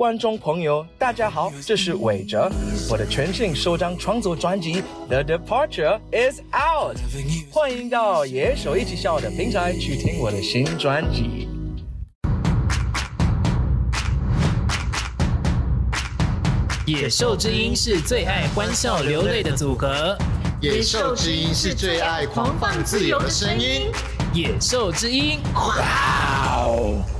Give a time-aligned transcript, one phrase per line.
[0.00, 2.50] 观众朋友，大家好，这是韦哲，
[2.90, 6.96] 我的全新首张创作专辑《The Departure Is Out》，
[7.52, 11.46] 欢迎到野兽一起笑的平台去听我的新专辑。
[16.86, 20.16] 野兽之音是最爱欢笑流泪的组合，
[20.62, 23.92] 野兽之音是最爱狂放自由的声音。
[24.32, 27.19] 野兽之音，哇哦！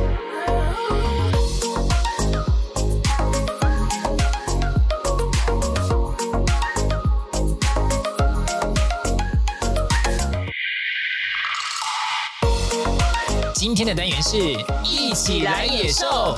[13.81, 14.37] 今天的单元是
[14.83, 16.37] 一起来野兽。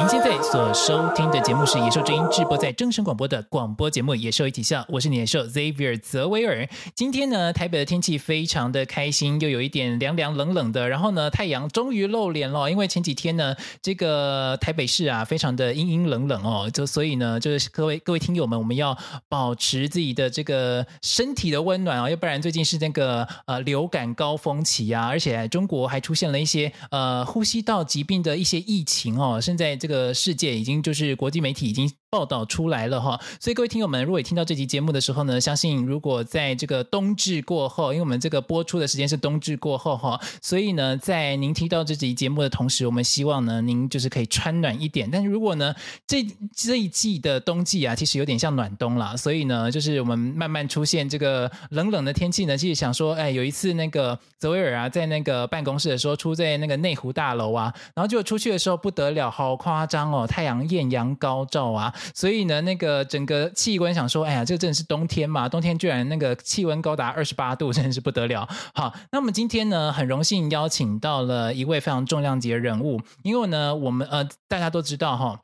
[0.00, 6.66] 您现在所收听的节目是《野兽之音》，直播在正声广播的广播节目《野兽一起笑》，我是野兽 Xavier 泽维尔。
[6.94, 12.70] 今天呢，台北的天气非常的开心，又有一点凉凉冷冷的，然后呢，太阳终于露脸了。
[12.70, 18.96] 因为前几天呢，这个台北市啊，非常的阴阴冷冷哦，就所以呢，就是各位各位听友们，我们要
[19.28, 29.76] 保持自己的这个身体的温暖啊，要不然最近是那个呃流感高峰期啊，而且中国还出现了一些呃呼吸道疾病的一些疫情哦，现在。
[29.80, 45.08] 这世界已经就是国际媒体已经报道出来了哈，所以各位听友们，如果听到这集节目的时候呢，相信如果在这个冬至过后，因为我们这个播出的时间是冬至过后哈，所以呢，在您听到这集节目的同时，我们希望呢，您就是可以穿暖一点。
[45.08, 45.72] 但是如果呢，
[46.04, 61.94] 这这一季的冬季啊，其实有点像暖冬了，所以呢，就是我们慢慢出现这个冷冷的天气呢，其实想说，哎，有一次那个泽维尔啊，在那个办公室的时候，出在那个内湖大楼啊，然后就出去的时候不得了，好夸张哦，太阳艳阳高照啊。
[62.14, 65.48] 所以呢，那个整个气温想说，哎呀，这个真的是冬天嘛？
[65.48, 68.48] 冬天居然那个气温高达二十八度，真的是不得了。
[68.74, 75.40] 好，那么今天呢，很荣幸邀请到了一位非常重量级的人物，因为呢，我们呃大家都知道哈。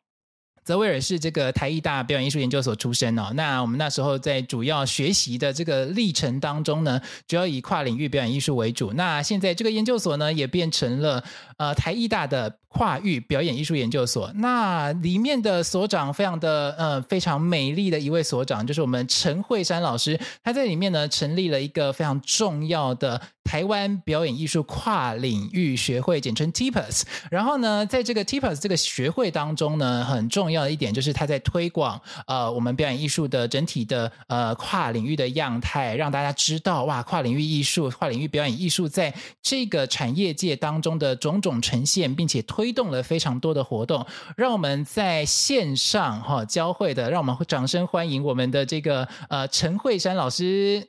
[0.67, 3.31] 泽维尔是这个台艺大表演艺术研究所出身哦。
[3.35, 8.93] 那我们那时候在主要学习的这个历程当中呢，主要以跨领域表演艺术为主。
[8.95, 11.23] 那现在这个研究所呢，也变成了
[11.57, 14.33] 呃台艺大的跨域表演艺术研究所。
[14.35, 20.19] 那里面的所长非常的呃非常美丽的一位所长，就是我们陈慧珊老师。
[20.43, 27.03] 他在里面呢成立了一个非常重要的台湾表演艺术跨领域学会，简称 TIPAS。
[27.31, 30.56] 然后呢，在这个 TIPAS 这个学会当中呢，很重要。
[30.57, 44.05] 要的一点就是他在推广呃我们表演艺术的整体的呃跨领域的样态，让大家知道哇跨领域艺术、跨领域表演艺术在这个产业界当中的种种呈现，并且推动了非常多的活动。
[44.37, 50.89] 让我们在线上哈、哦、交汇的，让我们掌声欢迎我们的这个呃陈慧珊老师。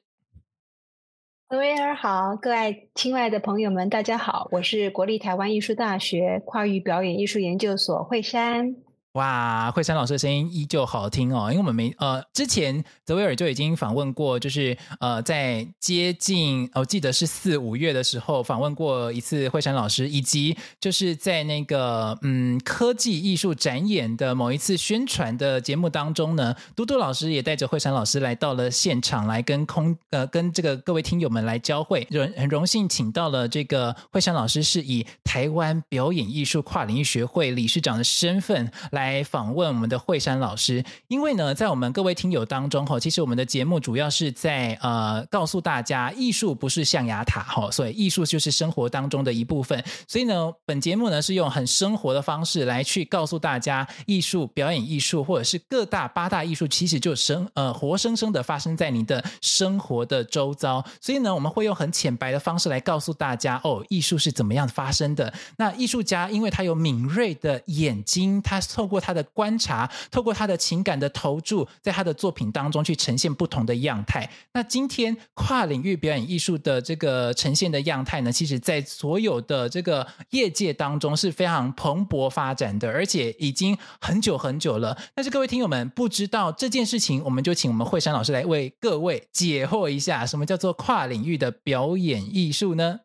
[1.50, 8.76] 各位好，各位亲爱的朋友们，大家好，我是国立台湾艺术大学跨域表演艺术研究所慧珊。
[9.18, 39.07] 哇，慧珊老师的声音依旧好听哦，因为我们没呃之前泽维尔就已经访问过，就是呃在接近我、记得是四五月的时候访问过一次慧珊老师，以及就是在那个嗯科技艺术展演的某一次宣传的节目当中呢，嘟嘟老师也带着慧珊老师来到了现场，来跟空呃跟这个各位听友们来交汇，荣很荣幸请到了这个慧珊老师是以台湾表演艺术跨领域学会理事长的身份来。
[39.08, 49.82] 来访问我们的惠山老师，因为呢，在我们各位听友当中哈，其实我们的节目主要是在呃告诉大家，艺术不是象牙塔哈，所以艺术就是生活当中的一部分。
[50.08, 60.84] 所以呢，本节目呢是用很生活的方式来去告诉大家，艺术、表演艺术或者是各大八大艺术，其实就生呃活生生的发生在你的生活的周遭。
[61.00, 65.34] 所以呢，我们会用很浅白的方式来告诉大家，哦，艺术是怎么样发生的。
[65.58, 74.30] 那艺术家因为他有敏锐的眼睛，他透通过他的观察，透过他的情感的投注，在他的作品当中去呈现不同的样态。
[74.54, 84.98] 那今天跨领域表演艺术的这个呈现的样态呢，其实在所有的这个业界当中是非常蓬勃发展的，而且已经很久很久了。
[85.14, 93.02] 但是各位听友们不知道这件事情，我们就请我们惠珊老师来为各位解惑一下，什么叫做跨领域的表演艺术呢？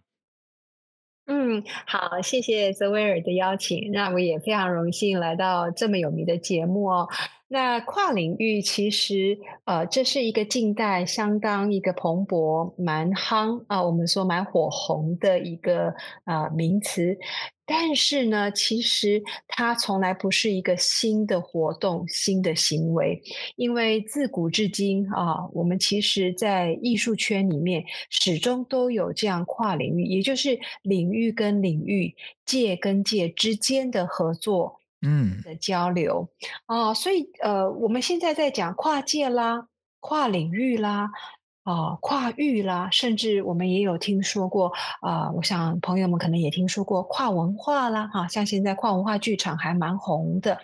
[1.26, 7.08] 嗯，好，谢谢泽维尔的邀请，那我也非常荣幸来到这么有名的节目哦。
[7.46, 17.16] 那跨领域其实，呃，这是一个近代相当一个蓬勃、蛮夯啊、我们说蛮火红的一个啊名词。
[17.64, 23.23] 但是呢，其实它从来不是一个新的活动、新的行为，
[23.56, 32.14] 因为自古至今啊、呃，我们其实在艺术圈里面始终都有这样跨领域，也就是领域跟领域、
[32.44, 34.79] 界跟界之间的合作。
[35.05, 36.29] 嗯的交流
[36.67, 39.67] 啊、呃，所以呃，我们现在在讲跨界啦、
[39.99, 41.11] 跨领域啦、啊、
[41.64, 50.59] 呃、跨域啦，甚至我们也有听说过啊、我想朋友们可能也听说过跨文化啦，哈、啊，像现在跨文化剧场还蛮红的。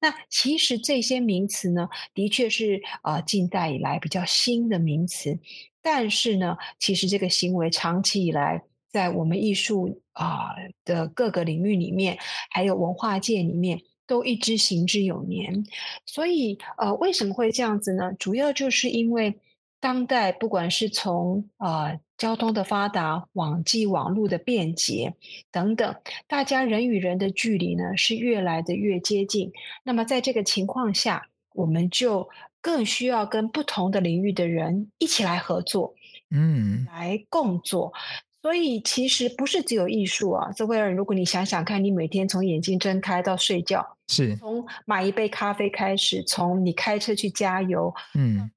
[0.00, 5.38] 那其实这些名词呢，的确是呃近代以来比较新的名词，
[5.82, 8.62] 但是呢，其实这个行为长期以来。
[8.94, 10.54] 在我们艺术啊
[10.84, 12.16] 的各个领域里面，
[12.48, 15.64] 还有文化界里面，都一直行之有年。
[16.06, 18.12] 所以，呃，为什么会这样子呢？
[18.20, 19.36] 主要就是因为
[19.84, 25.12] 当代不管是从呃交通的发达、网际网络的便捷
[25.52, 25.94] 等等，
[26.26, 29.52] 大家人与人的距离呢是越来的越接近。
[29.82, 32.30] 那么，在这个情况下，我们就
[32.62, 35.94] 更需要跟不同的领域的人一起来合作，
[36.30, 37.92] 嗯，来共作。
[38.40, 48.50] 所以其实不是只有艺术啊，这位，如果你想想看，你每天从眼睛睁开到睡觉，是从买一杯咖啡开始，从你开车去加油，嗯，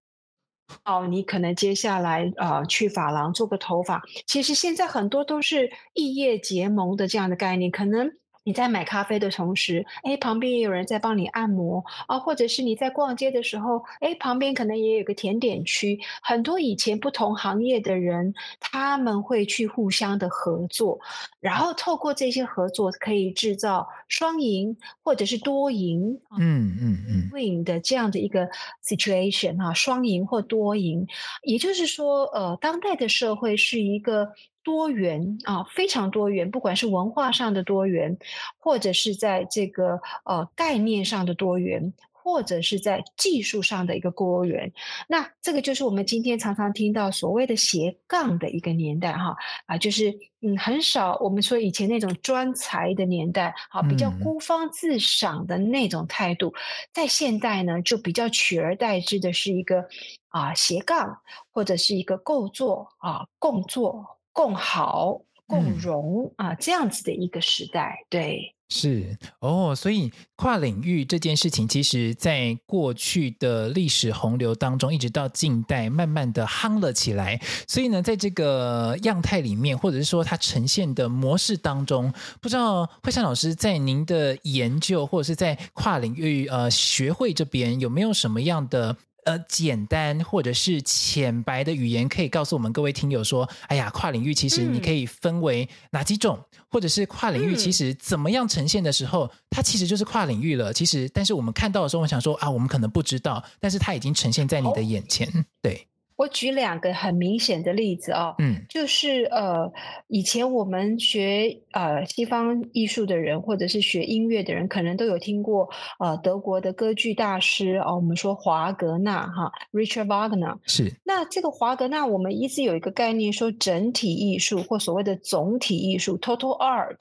[0.85, 8.11] 哦，你可能接下来呃去发廊做个头发，其实现在很多都是异业结盟的这样的概念，可能。
[8.47, 20.97] 你在买咖啡的同时，哎，旁边也有人在帮你按摩啊，或者是你在逛街的时候，哎，旁边可能也有个甜点区，很多以前不同行业的人，他们会去互相的合作，
[21.41, 28.47] 然后透过这些合作，可以制造双赢或者是多赢，嗯嗯嗯，win 的这样的一个
[28.81, 31.05] situation 啊，双赢或多赢，
[31.43, 34.31] 也就是说，呃，当代的社会是一个。
[34.67, 38.17] 多元啊，非常多元，不管是文化上的多元，
[38.57, 44.73] 或者是在这个呃概念上的多元，或者是在技术上的一个多元。
[45.07, 49.37] 那这个就是我们今天常常听到所谓的斜杠的一个年代哈
[49.67, 56.59] 啊，就是嗯很少我们说以前那种专才的年代，好比较孤芳自赏的那种态度，嗯、
[56.91, 59.85] 在现代呢就比较取而代之的是一个
[60.27, 61.19] 啊斜杠，
[61.53, 64.16] 或者是一个构作啊共作。
[64.38, 69.74] 共好、共荣、嗯、啊，这样子的一个时代，对，是哦。
[69.75, 77.42] 所以跨领域这件事情，其实在过去的历史洪流当中，一直到近代，慢慢的夯了起来。
[77.68, 88.95] 所以呢，在这个样态里面，或者是说它呈现的模式当中，不知道惠珊老师在您的研究，或者是在跨领域呃学会这边，有没有什么样的？
[89.27, 100.71] 呃，简单或者是浅白的语言，可以告诉我们各位听友说：“哎呀，跨领域其实你可以分为哪几种，嗯、或者是跨领域其实怎么样呈现的时候，它其实就是跨领域了。
[100.71, 105.85] 其实，但是我们看到的时候，我想说啊，我们可能不知道，但是它已经呈现在你的眼前，哦、对。”
[106.17, 109.71] 我举两个很明显的例子哦，嗯，就是呃，
[110.07, 115.69] 以前我们学呃西方艺术的人，或者是学音乐的人，可能都有听过
[116.00, 120.91] 呃德国的歌剧大师哦，我们说华格纳哈，Richard Wagner 是。
[121.05, 126.97] 那这个华格纳，我们一直有一个概念说整体艺术或所谓的总体艺术 （Total Art）。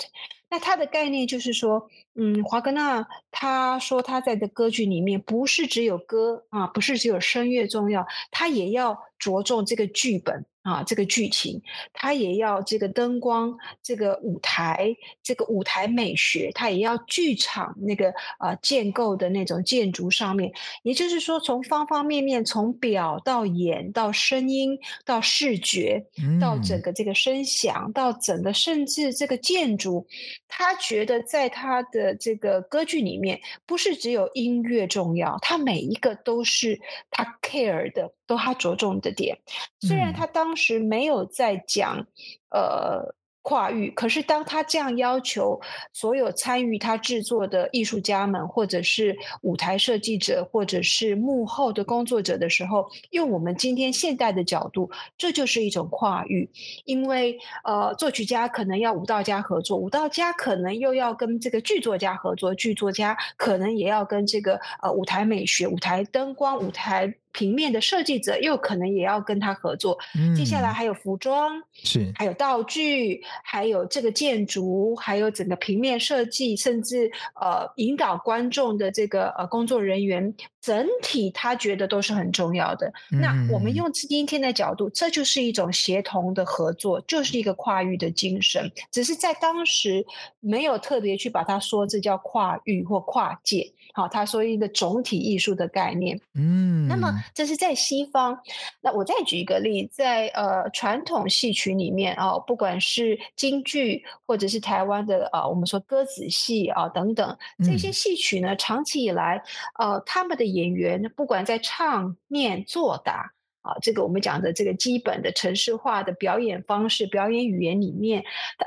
[0.48, 10.46] 那他的概念就是说，嗯，华格纳他说他在的歌剧里面不是只有歌啊，不是只有声乐重要，他也要着重这个剧本。
[10.66, 20.52] 啊，这个剧情，他也要这个灯光，这个舞台，这个舞台美学，他也要剧场那个呃建构的那种建筑上面。
[20.82, 26.04] 也就是说，从方方面面，从表到演到声音到视觉，
[26.40, 30.04] 到整个这个声响，到整个甚至这个建筑，
[30.48, 38.15] 他觉得在他的这个歌剧里面，不是只有音乐重要，他每一个都是他 care 的。
[38.26, 39.38] 都他着重的点，
[39.80, 42.06] 虽然他当时没有在讲，
[42.50, 45.60] 呃，跨域，可是当他这样要求
[45.92, 56.50] 所有参与他制作的艺术家们，或者是舞台设计者，或者是幕后的工作者的时候，用我们今天现代的角度，这就是一种跨域。
[56.84, 67.14] 因为呃，作曲家可能要舞蹈家合作，舞蹈家可能又要跟这个剧作家合作，剧作家可能也要跟这个呃舞台美学、舞台灯光、舞台。
[67.36, 82.90] 平面的设计者又可能也要跟他合作，嗯、接下来还有服装，是还有道具，还有这个建筑，还有整个平面设计，甚至呃引导观众的这个呃工作人员，整体他觉得都是很重要的。
[83.12, 90.06] 嗯、那我们用今天的角度，这就是一种协同的合作，就是一个跨域的精神，只是在当时
[90.40, 93.70] 没有特别去把它说这叫跨域或跨界。
[93.96, 96.20] 好，他说一个总体艺术的概念。
[96.34, 98.38] 嗯，那么这是在西方。
[98.82, 107.34] 那我再举一个例，在呃传统戏曲里面啊、哦，不管是京剧或者是台湾的啊、呃，我们说歌子戏啊、哦、等等
[107.64, 109.42] 这些戏曲呢，长期以来
[109.78, 113.32] 呃他们的演员不管在唱、念、作、打。
[113.66, 118.24] 啊，这个我们讲的这个基本的城市化的表演方式、表演语言里面，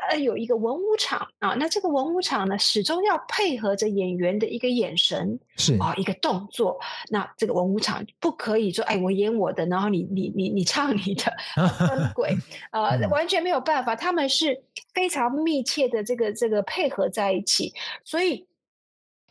[0.10, 1.56] 它有一个文武场啊。
[1.58, 6.78] 那这个文武场呢，始终要配合着演员的一个眼神，是啊，一个动作。
[7.10, 11.32] 那这个文武场不可以说，哎，我演我的，然后你你你你唱你的，
[11.88, 12.36] 分轨
[12.72, 13.96] 啊，完全没有办法。
[13.96, 14.62] 他们是
[14.94, 18.46] 非常密切的这个这个配合在一起，所以。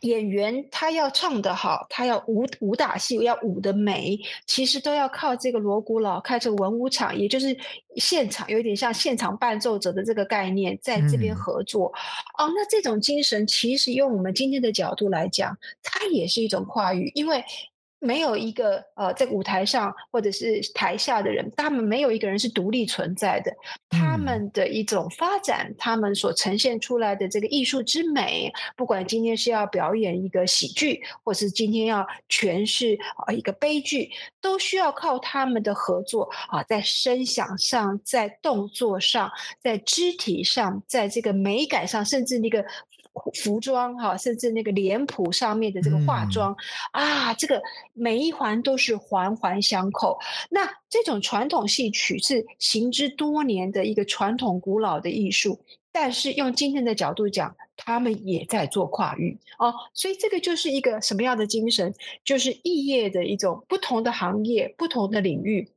[0.01, 7.57] 演员他要唱得好，他要武武打戏要舞的美，其实都要靠这个锣鼓佬，靠这个文武场，也就是
[7.95, 11.91] 现场有点像现场伴奏者的这个概念，在这边合作。
[12.37, 17.43] 嗯、哦，那这种精神其实用我们今天的角度来讲，它也是一种跨域，因为。
[17.99, 23.51] 没有一个呃，在舞台上或者是台下的人，他们没有一个人是独立存在的。
[23.89, 34.09] 他们的一种发展，他们所呈现出来的这个艺术之美，不管今天是要表演一个喜剧，或是今天要诠释啊一个悲剧，
[34.41, 42.65] 都需要靠他们的合作啊，在声响上，在动作上，在肢体上，在这个美感上，甚至那个。
[43.35, 46.55] 服装哈，甚至那个脸谱上面的这个化妆、
[46.93, 47.61] 嗯、啊，这个
[47.93, 50.17] 每一环都是环环相扣。
[50.49, 55.59] 那这种传统戏曲是行之多年的一个传统古老的艺术，
[55.91, 59.73] 但是用今天的角度讲，他们也在做跨域哦。
[59.93, 61.93] 所以这个就是一个什么样的精神？
[62.23, 65.71] 就是异业的一种不同的行业、不同的领域，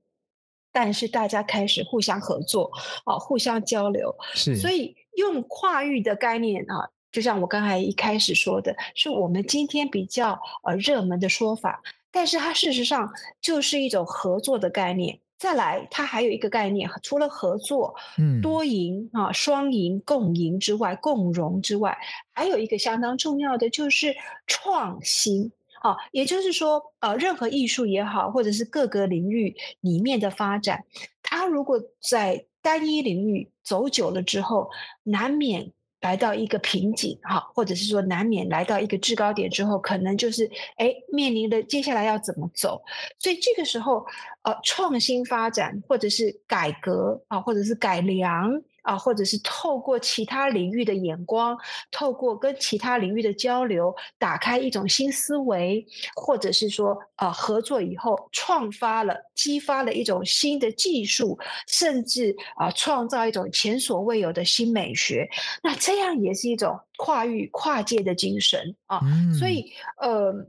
[0.73, 2.71] 但是大家开始互相合作
[3.05, 4.15] 啊，互相交流。
[4.35, 6.91] 是，所以用跨域的概念啊。
[7.13, 15.21] 就像我刚才一开始说的，是我们今天比较呃热门的说法，但是它事实上就是一种合作的概念。
[15.39, 21.99] 再来，它还有一个概念，除了合作、嗯，多赢啊、双赢、共赢之外，共荣之外，
[22.33, 24.15] 还有一个相当重要的就是
[24.47, 25.51] 创新
[25.81, 25.97] 啊。
[26.13, 30.85] 也就是说，呃，任何艺术也好，或者是各个领域里面的发展，
[31.25, 34.71] 它如果在单一领域走久了之后，
[35.03, 35.73] 难免。
[36.03, 42.83] 来到一个瓶颈，哈，或者是说难免来到一个制高点之后，可能就是哎，面临的接下来要怎么走？
[43.19, 44.05] 所以这个时候，
[44.43, 48.63] 呃，创新发展或者是改革啊，或者是改良。
[48.83, 51.57] 啊，或者是透过其他领域的眼光，
[51.91, 65.29] 透过跟其他领域的交流，打开一种新思维，或者是说，呃，合作以后创发了、激发了一种新的技术，甚至啊、呃，创造一种前所未有的新美学。
[65.63, 69.01] 那这样也是一种跨域、跨界的精神啊。
[69.05, 70.47] 嗯、所以，呃。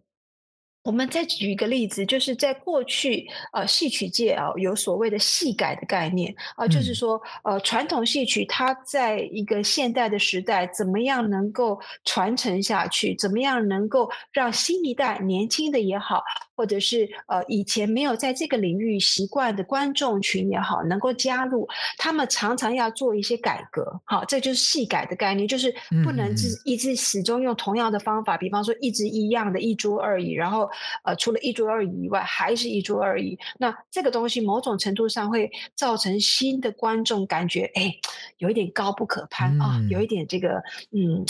[0.84, 13.16] 我们再举一个例子，就是在过去，呃，戏曲界啊，有所谓的戏改的概念啊，就是说，呃，传统戏曲它在一个现代的时代，怎么样能够传承下去？
[13.16, 16.22] 怎么样能够让新一代年轻的也好，
[16.54, 21.66] 或者是呃以前没有在这个领域习惯的观众群也好，能够加入，
[21.98, 24.02] 他们常常要做一些改革。
[24.04, 25.74] 好，这就是戏改的概念，就是
[26.04, 30.70] 不能是一直始终用同样的方法，比方说一直一样的一桌二椅，然后。
[31.04, 33.38] 呃，除了一桌二椅以外，还是一桌二椅。
[33.58, 37.94] 那这个东西某种程度上会造成新的观众感觉，哎，
[38.38, 40.62] 有一点高不可攀啊，有一点这个
[40.92, 41.26] 嗯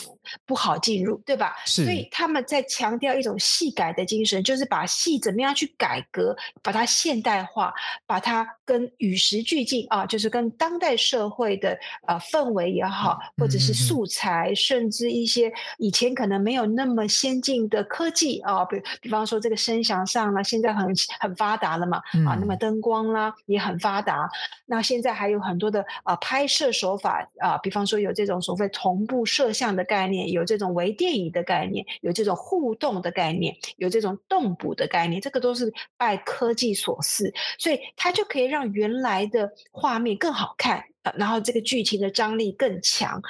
[0.46, 1.56] 不好进入，对吧？
[1.66, 1.84] 是。
[1.84, 7.74] 所以他们在强调一种戏改的精神，就是把戏怎么样去改革，把它现代化，
[8.06, 19.33] 把它跟与时俱进啊，就是跟当代社会的呃氛围也好，或者是素材，甚至一些以前可能没有那么先进的科技啊，比比方说。
[19.34, 24.30] 说这个声响上呢，现在很很发达了嘛，嗯、啊，那么灯光啦也很发达。
[24.68, 40.84] 那现在还有很多的啊、呃、拍摄手法啊，比方说有这种所谓同步摄像的概念，有这种微电影的概念，有这种互动的概念，有这种动捕的概念，这个都是拜科技所赐，所以它就可以让原来的画面更好看。
[41.18, 43.22] 然后这个剧情的张力更强，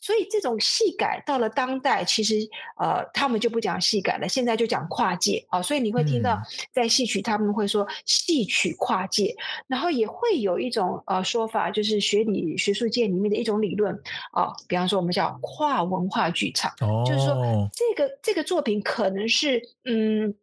[0.00, 2.36] 所以这种戏改到了当代，其实
[2.78, 5.62] 呃，他们就不讲戏改了，现在就讲跨界啊、哦。
[5.62, 6.40] 所以你会听到
[6.72, 13.94] 在戏曲他们会说戏曲跨界，嗯、然后也会有一种呃说法，就是学理学术界里面的一种理论
[14.32, 17.34] 啊、哦，比方说我们叫跨文化剧场，哦、就是说
[17.72, 20.34] 这个这个作品可能是嗯。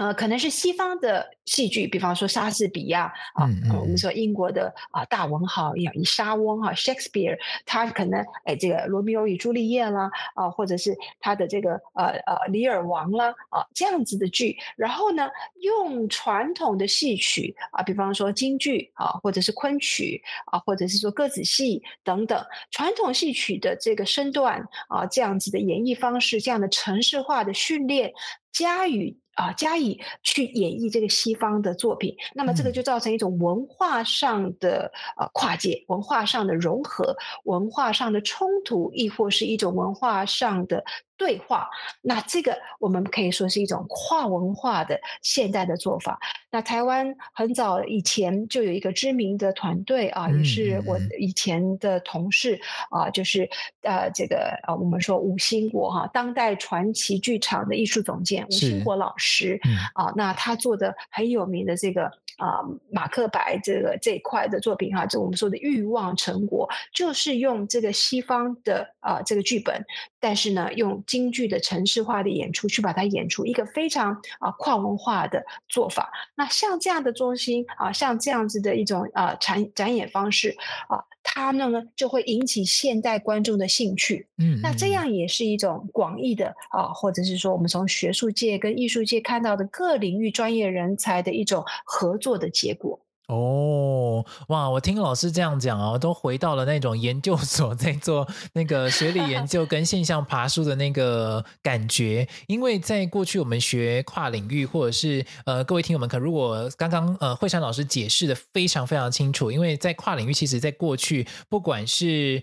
[0.00, 15.28] 呃，可能是西方的戏剧，比方说莎士比亚啊，嗯嗯、我们说英国的啊大文豪，像以莎翁哈 Shakespeare，他可能哎这个罗密欧与朱丽叶啦啊，或者是他的这个呃呃李尔王啦啊这样子的剧，然后呢
[15.60, 28.10] 用传统的戏曲啊，比方说京剧啊，或者是昆曲啊，或者是说歌子戏等等传统戏曲的这个身段啊，这样子的演绎方式，这样的城市化的训练
[28.52, 29.18] 加以。
[29.34, 40.84] 啊，加以去演绎这个西方的作品，那么这个就造成一种文化上的呃跨界，文化上的融合，文化上的冲突，亦或是一种文化上的。
[41.20, 41.68] 对话，
[42.00, 46.18] 那这个我们可以说是一种跨文化的现代的做法。
[46.50, 52.58] 那台湾很早以前就有一个知名的团队啊，也是我以前的同事
[52.88, 53.46] 啊，就是
[53.82, 59.60] 呃这个呃我们说吴兴国哈，当代传奇剧场的艺术总监吴兴国老师
[59.92, 69.84] 啊，那他做的很有名的这个啊马克白这个这一块的作品哈，就我们说的欲望成果，就是用这个西方的啊这个剧本，
[70.18, 71.02] 但是呢用。
[71.06, 76.12] 京剧的城市化的演出，去把它演出一个非常啊跨文化的做法。
[76.36, 80.56] 那像这样的中心啊，像这样子的一种啊展展演方式
[80.88, 84.26] 啊，它呢就会引起现代观众的兴趣。
[84.38, 93.00] 嗯，那这样也是一种广义的啊，或者是说我们从学术界跟艺术界看到的各领域专业人才的一种合作的结果。
[93.30, 94.68] 哦，哇！
[94.68, 102.26] 我听老师这样讲哦，都回到了那种研究所 在做那个学理研究跟现象爬梳的那个感觉。
[102.48, 112.42] 因为在过去我们学跨领域，或者是呃，各位听友们，可如果刚刚呃慧珊老师解释的非常非常清楚，因为在跨领域，其实在过去不管是。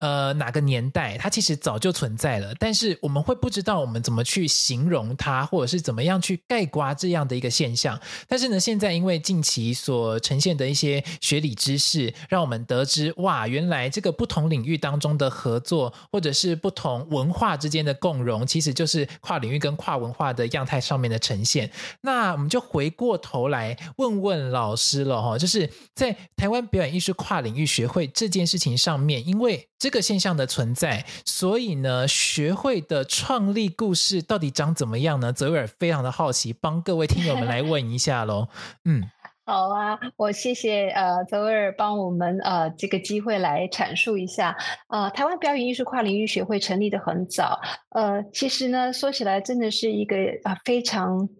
[0.00, 7.98] 呃，哪个年代它其实早就存在了，但是我们会不知道我们怎么去形容它，或者是怎么样去盖刮这样的一个现象。
[8.28, 21.70] 但是呢，现在因为近期所呈现的一些学理知识，让我们得知哇，原来这个不同领域当中的合作，或者是不同文化之间的共融，其实就是跨领域跟跨文化的样态上面的呈现。
[22.02, 35.32] 那我们就回过头来问问老师了哈，就是在台湾表演艺术跨领域学会这件事情上面，因为这这个现象的存在，所以呢，学会的创立故事到底长怎么样呢？
[35.32, 38.48] 泽维尔非常的好奇，帮各位听友们来问一下喽。
[38.84, 39.02] 嗯，
[39.46, 44.54] 好啊，我谢谢呃泽维尔帮我们呃这个机会来阐述一下。
[44.88, 51.30] 呃，台湾表演艺术跨领域学会成立得很早，呃，其实呢说起来真的是一个啊、非常。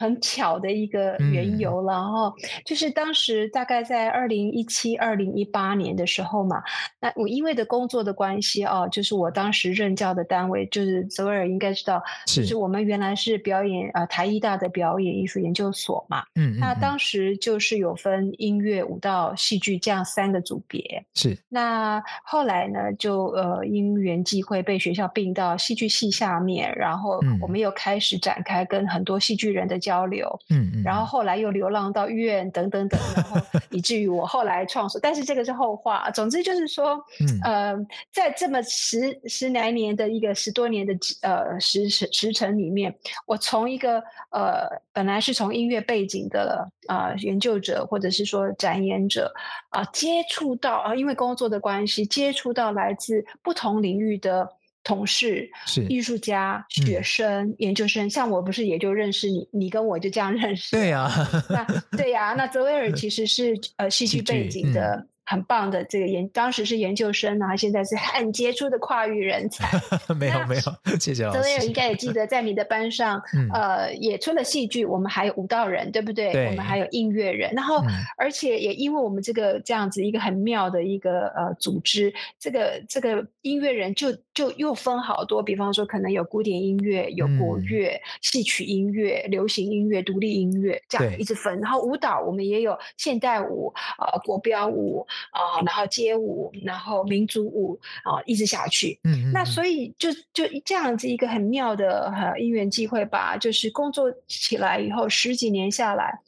[0.00, 2.32] 很巧的一个缘由了哈，嗯、
[2.64, 6.62] 就是当时大概在二零一七、二零一八年的时候嘛，
[6.98, 12.60] 那我因为的工作的关系哦，就是我当时任教的单位，就是泽维尔应该知道，是就是。
[12.60, 21.34] 我们原来是表演呃台艺大的表演艺术研究所嘛，嗯，嗯，嗯，那当时就是有分音乐、舞蹈、戏剧这样三个组别，是。
[21.48, 33.36] 那后来呢，就呃因缘际会被学校并到戏剧系下面，然后我们又开始展开跟很多戏剧人的交流，嗯，嗯，然后后来又流浪到医院等等等，然后
[33.70, 36.10] 以至于我后来创作，但是这个是后话。
[36.10, 42.94] 总之就是说，嗯，呃，在这么十十来年的一个十多年的呃时时时程里面，
[43.26, 49.32] 我从一个呃本来是从音乐背景的啊、呃、研究者或者是说展演者
[49.70, 54.48] 啊、呃、接触到啊、呃，因为工作的关系，接触到来自不同领域的。
[54.82, 60.76] 同事是艺术家、学生、嗯、研究生，像我不是也就认识你，你跟我就这样认识。
[60.76, 61.66] 对呀、啊，那
[61.96, 65.06] 对呀、啊，那泽维尔其实是呃戏剧背景的。
[65.26, 69.80] 很棒的这个研，当时是研究生，然后现在是很杰出的跨域人才。
[70.18, 70.62] 没有没有，
[70.98, 71.38] 谢谢老师。
[71.38, 76.32] 泽维尔应该也记得，在你的班上，嗯、呃，也除了戏剧，我们还有舞蹈人，对不对？
[76.32, 76.46] 对。
[76.48, 77.86] 我们还有音乐人，然后、嗯、
[78.18, 91.60] 而且也因为我们这个这样子一个很妙的一个呃组织，这个这个音乐人就就又分好多，比方说可能有古典音乐、有国乐、嗯、戏曲音乐、流行音乐、独立音乐这样一直分。
[91.60, 98.98] 然后舞蹈我们也有现代舞、呃国标舞啊、呃，然后街舞，然后民族舞啊、呃，一直下去。
[99.04, 106.18] 嗯，那所以就就这样子一个很妙的呃因缘机会吧，就是工作起来以后十几年下来，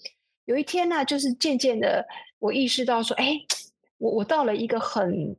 [0.45, 2.07] 有一天呢，就是渐渐的
[2.39, 3.41] 我意识到说，哎，
[3.97, 5.35] 我我到了一个很。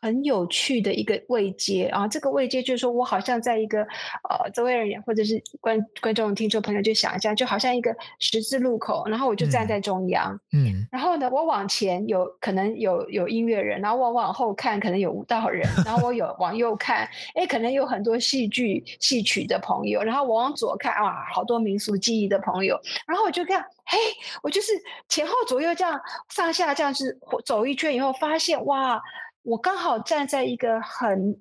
[0.00, 1.86] 很有趣的一个位阶。
[1.86, 3.82] 啊，这个位阶就是说我好像在一个
[4.28, 23.98] 呃周围人或者是观观众听众朋友就想一下，就好像一个十字路口，然后我就站在中央，嗯，然后呢，我往前有可能有有音乐人，然后我往后看可能有舞蹈人，然后我有 往右看，哎，可能有很多戏剧戏曲的朋友，然后我往左看啊，好多民俗技艺的朋友，然后我就看，嘿，
[24.42, 24.72] 我就是
[25.08, 29.00] 前后左右这样上下这样子走一圈以后，发现哇。
[29.42, 31.40] 我刚好站在一个很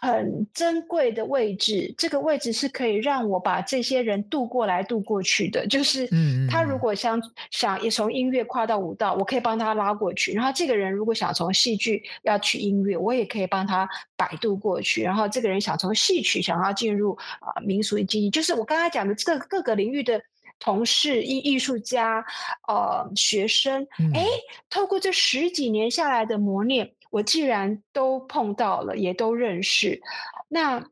[0.00, 5.66] 很珍贵的位置，这个位置是可以让我把这些人渡过来渡过去的。
[5.66, 6.06] 就是，
[6.46, 7.18] 他如果想
[7.50, 10.34] 想也从音乐跨到舞蹈，我可以帮他拉过去。
[10.34, 15.02] 然后这个人如果想从戏剧要去音乐，我也可以帮他摆渡过去。
[15.02, 20.20] 然后这个人想从戏曲想要进入啊、呃、民俗技艺，就是我刚才讲的这个各个领域的
[20.58, 22.22] 同事、艺艺术家、
[22.68, 24.26] 呃学生，哎，
[24.68, 26.92] 透过这十几年下来的磨练。
[27.14, 30.00] 我既然都碰到了，也都认识，
[30.48, 30.84] 那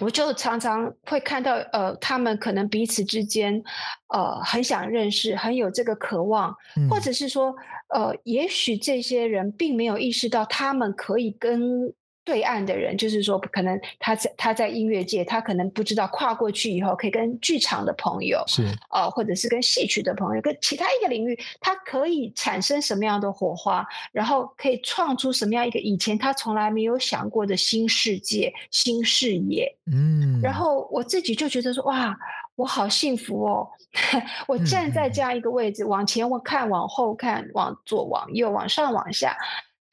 [0.00, 3.62] 我就常常会看到，呃，他们可能彼此之间，
[4.08, 7.56] 呃，很想认识，很有这个渴望，嗯、或者是说，
[7.88, 11.94] 呃，也许这些人并没有意识到，他们可以跟。
[12.26, 29.72] 对岸的人，就是说，可能他在他在音乐界，他可能不知道跨过去以后，可以跟剧场的朋友是啊、呃，或者是跟戏曲的朋友，跟其他一个领域，他可以产生什么样的火花，然后可以创出什么样一个以前他从来没有想过的新世界、新视野。
[29.86, 32.18] 嗯，然后我自己就觉得说，哇，
[32.56, 33.70] 我好幸福哦！
[34.48, 39.36] 我站在这样一个位置，嗯、往前我看，往后看，往左往右，往上往下。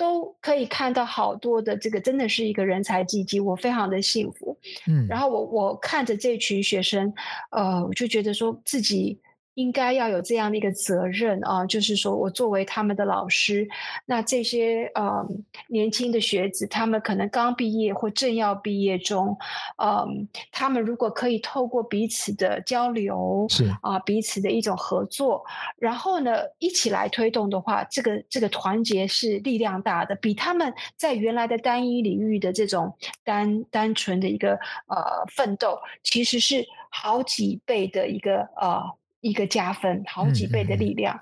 [0.04, 4.58] 都可以看到好多的这个，真的是一个人才济济，我非常的幸福。
[4.86, 7.14] 嗯，然后我我看着这群学生，
[7.52, 9.18] 呃，我就觉得说自己。
[9.56, 13.68] 应该要有这样的一个责任啊，就是说我作为他们的老师，
[14.06, 15.24] 那这些呃
[15.68, 19.38] 年轻的学子，他们可能刚毕业或正要毕业中，
[19.78, 25.46] 嗯，他们如果可以透过彼此的交流，是啊，彼此的一种合作，
[25.78, 34.54] 然后呢一起来推动的话，这个这个团结是力量大的，比他们在原来的单一领域的这种单单纯的一个
[34.88, 38.82] 呃奋斗，其实是好几倍的一个呃。
[39.24, 41.18] 一个加分，好几倍的力量，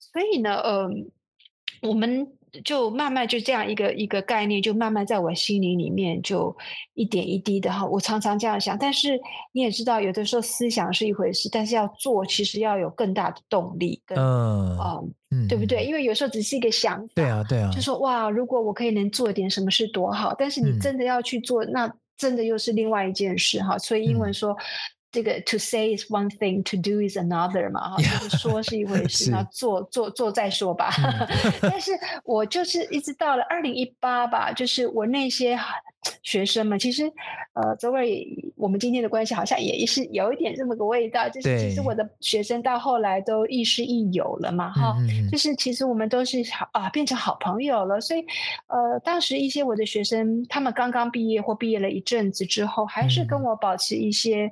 [0.00, 1.08] 所以呢，嗯、
[1.82, 2.26] 呃，我们
[2.64, 6.56] 就慢慢就这样一个一个概念，就慢慢在我心灵里面就
[6.94, 7.86] 一点一滴的哈。
[7.86, 9.20] 我常常这样想，但是
[9.52, 15.84] 你也知道，有的时候思想是一回事，但是要做，其实要有更大的动力跟，嗯、呃、嗯，对不对？
[15.84, 23.78] 因为有时候只是一个想法，对啊，对啊，就说哇，如果我可以能做一点什么事多好，但是你真的要去做，嗯、那真的又是另外一件事哈。
[23.78, 24.50] 所以英文说。
[24.50, 24.56] 嗯
[25.14, 30.90] 这个 to say is one thing, to do is another 嘛，哈，就是说是一回事，那做做做再说吧。
[31.62, 31.92] 但是
[32.24, 35.56] 我就是一直到了二零一八吧，就是我那些
[36.24, 37.04] 学生们，其实
[37.52, 44.96] 呃，周围我们今天的关系好像也是有一点这么个味道，就是其实我的学生到后来都亦师亦友了嘛，哈，
[45.30, 48.00] 就是其实我们都是好啊，变成好朋友了。
[48.00, 48.20] 所以
[48.66, 54.50] 呃，当时一些我的学生，他们刚刚毕业或毕业了一阵子之后，还是跟我保持一些。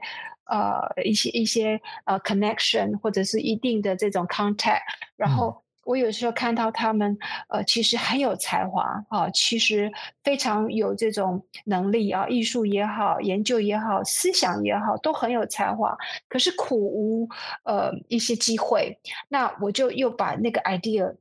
[0.52, 4.82] 呃，一些一些呃，connection 或者是一定的这种 contact，
[5.16, 7.16] 然后我有时候看到他们，
[7.48, 9.90] 呃，其实很有才华啊，其实
[10.22, 15.96] 非常有这种能力啊，艺术也好，研究也好，思想也好，都很有才华，
[16.28, 17.26] 可是苦无
[17.64, 18.98] 呃一些机会，
[19.30, 21.14] 那我就又把那个 idea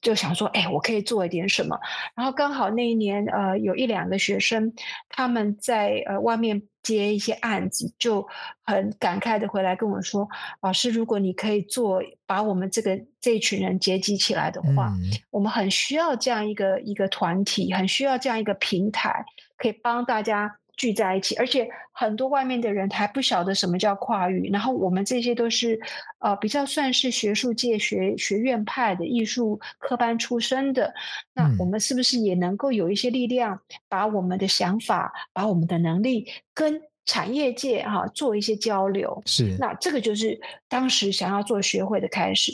[0.00, 1.78] 就想说，哎，我可以做一点什么，
[2.14, 4.72] 然后刚好那一年，呃，有一两个学生
[5.08, 6.62] 他们在呃外面。
[6.86, 8.24] 接一些案子，就
[8.62, 10.28] 很感慨的回来跟我说
[10.62, 19.24] ：“老师，如果你可以做，把我们这个这一群人结集起来的话，嗯、我们很需要这样一个一个团体，很需要这样一个平台，
[19.56, 25.80] 可以帮大家。”聚在一起，而且很多外面的人还不晓得什么叫跨域，然后我们这些都是
[26.18, 30.92] 呃比较算是学术界学学院派的艺术科班出身的，
[31.34, 33.58] 那我们是不是也能够有一些力量，
[33.88, 39.22] 把我们的想法、把我们的能力跟产业界哈、啊、做一些交流？
[39.24, 42.52] 是，那这个就是当时想要做学会的开始。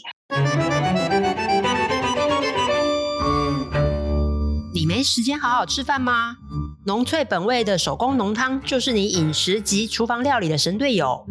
[5.03, 6.37] 没时间好好吃饭吗？
[6.85, 11.27] 浓粹本味的手工浓汤就是你饮食及厨房料理的神队友。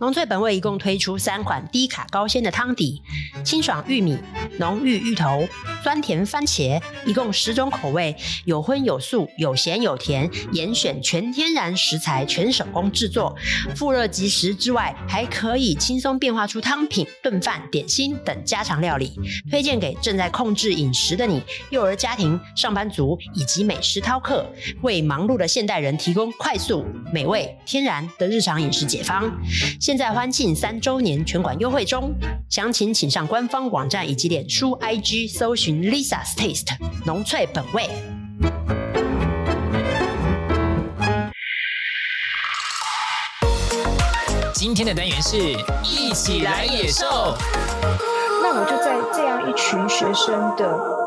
[0.00, 3.02] 浓粹本味一共推出三款低卡高鲜的汤底：
[3.44, 4.16] 清爽玉米、
[4.58, 5.48] 浓郁芋头、
[5.82, 13.36] 酸甜番茄，一共十种口味，有荤有素，有咸有甜，严选全天然食材，全手工制作，
[13.74, 19.12] 复热即食之外，还可以轻松变化出汤品、炖饭、点心等家常料理，
[19.50, 22.99] 推荐给正在控制饮食的你、幼儿家庭、上班族
[23.34, 24.44] 以及美食饕客。
[24.82, 29.30] 为忙碌的现代人提供快速、美味、天然的日常饮食解方。
[29.80, 32.12] 现在欢庆三周年，全馆优惠中，
[32.48, 37.88] 详情请上官方网站以及脸书 IG 搜寻 Lisa's Taste 浓粹本味。
[44.52, 45.36] 今天的单元是
[45.82, 47.34] 一起来野兽，
[48.42, 50.99] 那我就在这样一群学生的。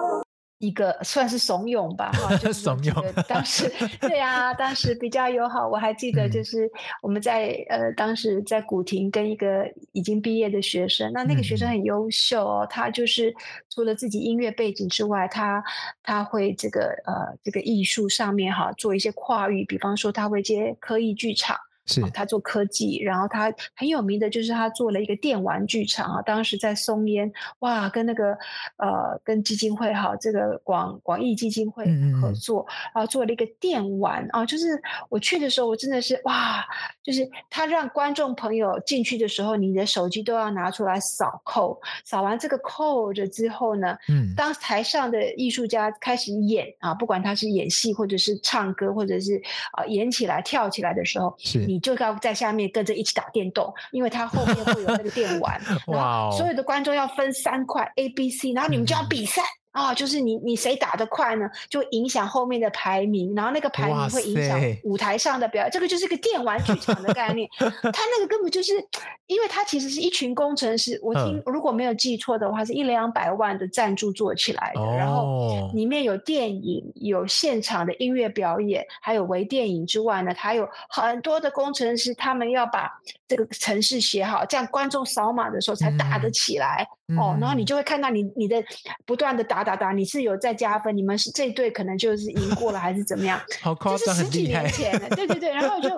[0.63, 2.93] 一个算是怂恿吧，哈，就 是怂恿。
[3.28, 5.67] 当时 对啊，当时比较友好。
[5.67, 6.71] 我还记得，就是
[7.02, 13.36] 我们在、嗯、呃，当时在古亭跟一个已经毕业的学生，那那个学生很优秀哦，嗯、他就是
[13.69, 15.62] 除了自己音乐背景之外，他
[16.02, 21.58] 他会这个呃这个艺术上面哈做一些跨域，比方说他会接科艺剧场。
[21.86, 28.38] 是、哦、他做科技，然后他很有名的就是他做了一个电玩剧场啊，当时在松烟，哇，跟那个
[28.78, 31.86] 呃跟基金会哈，这个广广义基金会
[32.22, 36.65] 合作，嗯、然后做了一个电玩啊，就是我去的时候，我真的是哇，
[37.04, 49.41] 就是他让观众朋友进去的时候，你的手机都要拿出来扫 code，扫完这个 code 之后呢，嗯，当台上的艺术家开始演啊，不管他是演戏或者是唱歌或者是
[49.74, 51.72] 啊演起来跳起来的时候，是。
[51.73, 56.29] 你就要在下面跟着一起打电动，因为它后面会有那个电玩， 哇！
[56.31, 59.41] 所有的观众要分三块 A、B、C，然后你们就要比赛。
[59.41, 65.71] 嗯啊、哦，就是你你谁打得快呢，就影响后面的排名，然后那个排名会影响舞台上的表演。
[65.71, 67.49] 这个就是个电玩剧场的概念。
[67.59, 68.73] 他那个根本就是，
[69.25, 74.79] 因为他其实是一群工程师，我听如果没有记错的话，是一两百万的赞助做起来的。
[74.79, 82.91] 哦、然后里面有电影，有现场的音乐表演，还有微电影之外呢，还有很多的工程师，他们要把
[83.27, 86.88] 这个城市写好，这样观众扫码的时候才打得起来。
[86.89, 88.63] 嗯哦，然后你就会看到你你的
[89.06, 93.39] 不断的打打打，你是有在加分，你们是这队可能就是赢过了还是怎么样？
[93.62, 95.89] 好夸张，这是十几年前的，对对对，然后就。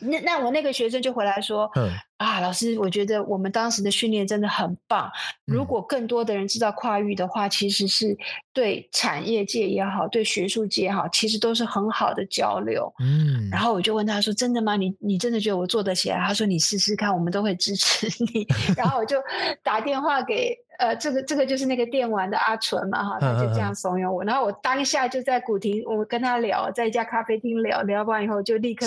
[0.00, 5.10] 那那我那个学生就回来说，嗯、啊，老师，我觉得我们当时的训练真的很棒。
[5.44, 8.16] 如果更多的人知道跨域的话，其实是
[8.52, 12.92] 对产业界也好，对学术界也好，其实都是很好的交流。
[13.00, 14.76] 嗯，然后我就问他说：“真的吗？
[14.76, 18.46] 你你真的觉得我做得起来？”他说：“你试试看，我们都会支持你。
[18.76, 19.16] ”然后我就
[19.62, 20.56] 打电话给。
[20.78, 28.86] 呃，这个这个就是那个电玩的阿纯嘛，哈，他就这样怂恿我，然后我当下就在古亭，我跟他聊，在一家咖啡厅聊聊完以后，就立刻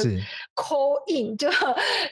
[0.55, 1.49] call in，就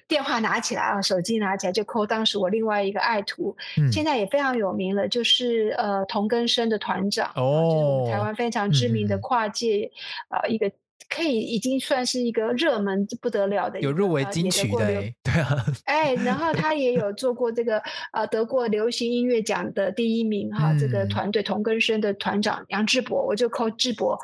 [0.08, 9.92] 电话拿起来啊，手机拿起来就 call 当时我另外一个爱徒，嗯、现在也非常有名了，就是呃童根生的团长，哦，就是我们台湾非常知名的跨界
[10.30, 10.72] 啊、嗯呃、一个。
[11.16, 14.86] 可以已经算是一个热门不得了的，有入围金曲的，
[15.24, 24.20] 对啊， 哎，然后他也有做过这个呃得过流行音乐奖的第一名哈，这个团队同根生的团长杨智博，我就 call 智博。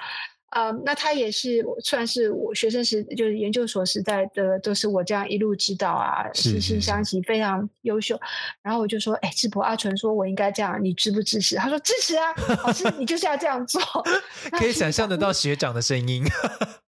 [0.52, 8.20] 啊、呃，那他也是算是我学生时，就是研究所时代的，都是我这样一路指导啊，惺惺相惜，非常优秀。
[8.62, 11.56] 然后我就说，哎，智博阿纯说我应该这样，你支不支持？
[11.56, 13.82] 他说支持啊，老师你就是要这样做。
[14.52, 16.24] 可以想象得到学长的声音。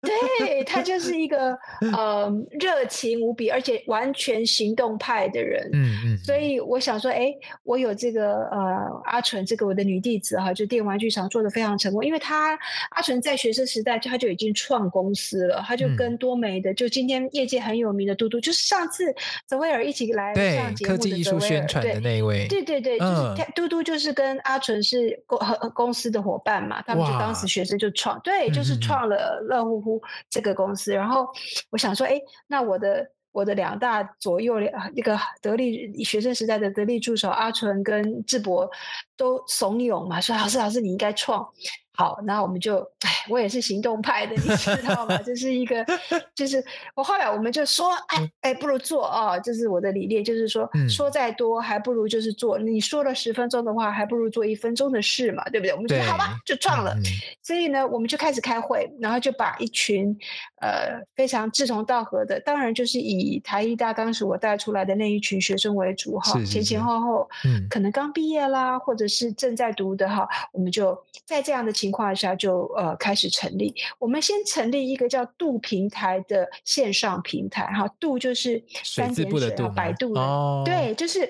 [0.39, 1.57] 对，他就是一个
[1.93, 5.71] 呃热情无比，而且完全行动派的人。
[5.73, 12.05] 嗯嗯，所以我想说，哎，我有这个呃阿纯，这个我的女弟子哈，就电玩剧场做的非常成功。
[12.05, 12.59] 因为他
[12.91, 19.15] 阿纯在学生时代就他就已经创公司了，他就跟多媒的，就今天业界很有名的嘟嘟，就是上次
[19.47, 22.49] 泽威尔一起来上节目的艺术宣传的那一位。
[22.49, 25.39] 对对对，就是嘟嘟就是跟阿纯是公
[25.75, 29.92] 公司的伙伴嘛，他们就当时学生就创，对，就是创了乐呼
[30.31, 31.29] 这个公司，然后
[31.71, 38.71] 我想说，哎，那我的我的两大左右两那个得力学生时代的得力助手阿纯跟智博
[39.17, 41.47] 都怂恿嘛，说老师老师你应该创。
[41.95, 45.17] 好，那我们就，哎，我也是行动派的，你知道吗？
[45.19, 45.85] 就是一个，
[46.35, 52.59] 就是我后来我们就说，哎哎，不如做啊，这、哦就是我的理念，就是说，嗯、说再多还不如就是做。
[52.59, 55.75] 你说了十分钟的话，还不如做一分钟的事嘛，对不对？
[55.75, 56.95] 我们就说好吧，就撞了。
[56.95, 57.03] 嗯、
[57.43, 60.17] 所以呢，我们就开始开会，然后就把一群
[60.63, 71.71] 呃非常志同道合的，当然就是以台艺大当时我带出来的那一群学生为主哈，前前后后，嗯，可能刚毕业啦，或者是正在读的哈，我们就在这样的。
[71.83, 73.75] 情况下就呃开始成立。
[73.99, 81.29] 我们先成立一个叫度平台的线上平台，哈，度就是三点水啊，百度的，哦、对，就是。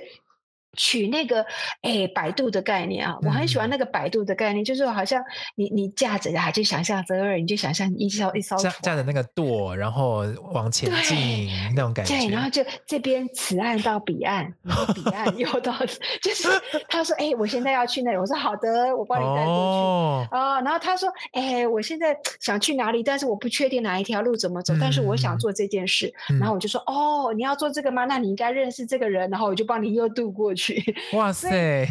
[0.76, 1.44] 取那个
[1.82, 5.22] 哎，百度的概念啊，我很喜欢那个百度的概念，嗯、就是好像
[5.54, 12.14] 你你驾着啊，就想象这儿，你就想象一艘一艘船驾着那个舵，然后往前进那种感觉。
[12.16, 15.74] 对，然后就这边此岸到彼岸，然后彼岸又到，
[16.22, 16.48] 就是
[16.88, 28.06] 他说哎，我现在要去那里，我说好的，我帮你带过去哦，哦，然后他说哎，我现在想去哪里，但是我不确定哪一条路怎么走，嗯、但是我想做这件事，嗯、然后我就说哦，你要做这个吗？
[28.06, 30.61] 那你应该认识这个人，然后我就帮你又渡过去。
[31.14, 31.48] 哇塞！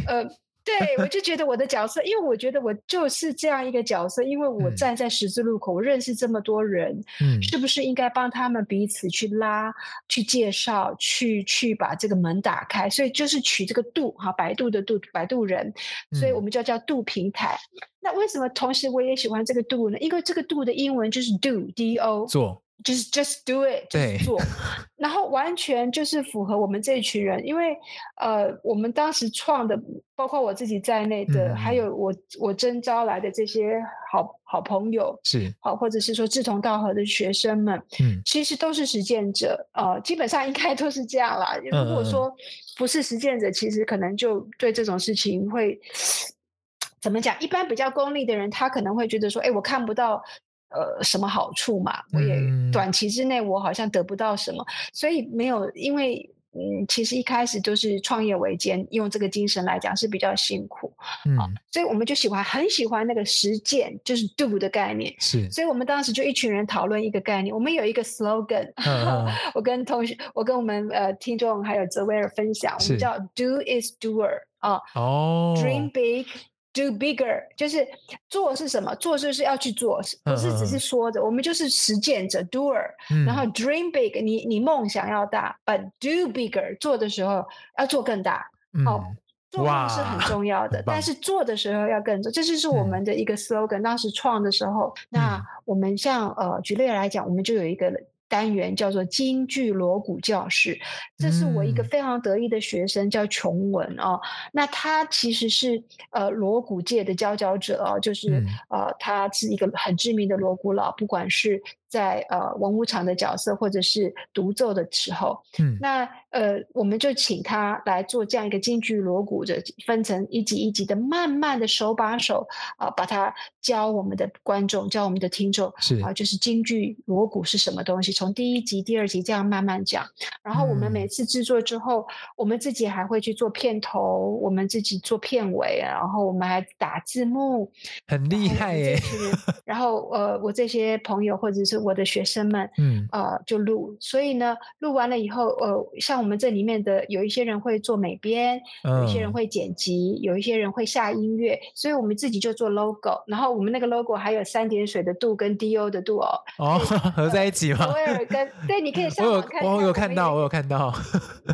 [0.07, 0.23] 呃，
[0.63, 9.73] 对，我就觉得我的角色，因为我觉得我就是这样一个角色，因为我站在十字路口，嗯、我认识这么多人，嗯，是不是应该帮他们彼此去拉、
[10.07, 12.87] 去介绍、去去把这个门打开？
[12.87, 15.73] 所以就是取这个度哈，百度的度，摆渡人，
[16.13, 17.57] 所以我们就叫度平台。
[17.73, 19.97] 嗯、那为什么同时我也喜欢这个度呢？
[19.97, 22.61] 因为这个度的英文就是 do，d o 做。
[22.83, 24.39] 就是 just do it，就是做，
[24.97, 27.77] 然后完全就是符合我们这一群人，因为
[28.19, 29.79] 呃，我们当时创的，
[30.15, 33.79] 包括我自己在内的，嗯、还有我我征招来的这些
[34.11, 41.55] 好好朋友，是好，或者是说志同道合的学生们，嗯，其实都是实践者，呃，基本上应该都是这样啦。
[41.57, 42.33] 如果说
[42.77, 45.79] 不是实践者，嗯、其实可能就对这种事情会
[47.01, 47.35] 怎么讲？
[47.39, 50.23] 一般比较功利的人，他可能会觉得说，哎，我看不到。
[50.71, 51.99] 呃，什么好处嘛？
[52.13, 52.39] 我也
[52.71, 55.69] 短期之内我好像得不到什么，嗯、所以没有。
[55.71, 60.91] 因为嗯，其实一开始就是创业维艰，用这个精神来讲是比较辛苦。
[61.25, 65.15] 嗯、啊，所以我们就喜欢很喜欢那个实践，就是 do 的概念。
[65.17, 67.55] 是，所以我们当时就一群人讨论一个概念。
[67.55, 74.77] 我们有一个 slogan，、嗯、 我跟同学，我跟我们呃听众还有泽威尔分享，我们叫 Do is doer 啊。
[74.93, 76.25] 哦，Dream big。
[76.73, 77.85] Do bigger，就是
[78.29, 78.95] 做是什么？
[78.95, 81.19] 做就是要去做，不是只是说的。
[81.19, 82.81] 嗯、我们就是实践者，doer。
[83.09, 87.45] 嗯、然后 dream big，你你梦想要大，but do bigger，做的时候
[87.77, 88.49] 要做更大。
[88.73, 89.03] 嗯、哦，
[89.51, 92.31] 做梦是很重要的，但是做的时候要更多。
[92.31, 93.79] 这就是我们的一个 slogan。
[93.79, 97.91] 嗯、当时创的时候，那我们像呃，举例来讲，我们就有一个。
[98.31, 100.79] 单元叫做京剧锣鼓教室，
[101.17, 104.19] 这是我一个非常得意的学生，叫琼文哦。
[104.53, 111.61] 那他其实是呃锣鼓界的佼佼者哦，就是呃他是一个很知名的锣鼓佬，不管是。
[111.91, 130.05] 在呃文武场的角色，或者是独奏的时候，嗯，那呃我们就请他来做这样一个京剧锣鼓的，分成一级一级的，慢慢的手把手啊、呃，把它教我们的观众，教我们的听众，是啊、呃，就是京剧锣鼓是什么东西，从第一集、第二集这样慢慢讲。
[130.41, 132.05] 然后我们每次制作之后，嗯、
[132.37, 137.69] 我们自己还会去做片头，我们自己做片尾，然后我们还打字幕，
[138.07, 138.97] 很厉害耶。
[139.65, 156.77] 然后呃，我这些朋友或者是我的学生们，嗯，呃，就录，所以呢，录完了以后，呃，像我们这里面的有一些人会做美编，有一些人会剪辑，有一些人会下音乐，所以我们自己就做 logo，然后我们那个 logo 还有三点水的度跟 do 的度哦，哦，
[157.15, 157.91] 合在一起吗？
[157.93, 160.93] 威尔跟对，你可以上网看，我有看到，我有看到，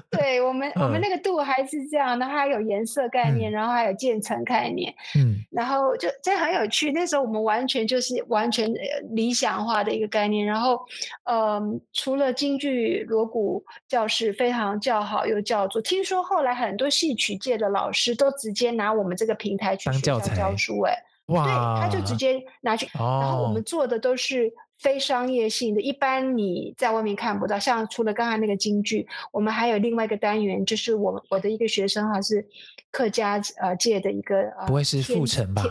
[0.09, 8.67] 对我们，我们那个度还是这样，然后还有颜色概念，然后还有渐层概念，嗯，然后就这很有趣，那时候我们完全就是完全
[9.11, 10.07] 理想化的一个。
[10.17, 10.79] 概念，然后，
[11.25, 27.59] 嗯，除了京剧锣鼓教室非常叫好又叫座，听说后来很多戏曲界的老师都直接拿我们这个平台去学校教书，哎，哇，对，他就直接拿去，哦、然后我们做的都是非商业性的，一般你在外面看不到。
[27.59, 32.43] 像除了刚才那个京剧，我们还有另外一个单元，就是我我的一个学生哈是
[32.91, 35.63] 客家呃界的一个，不会是傅成吧？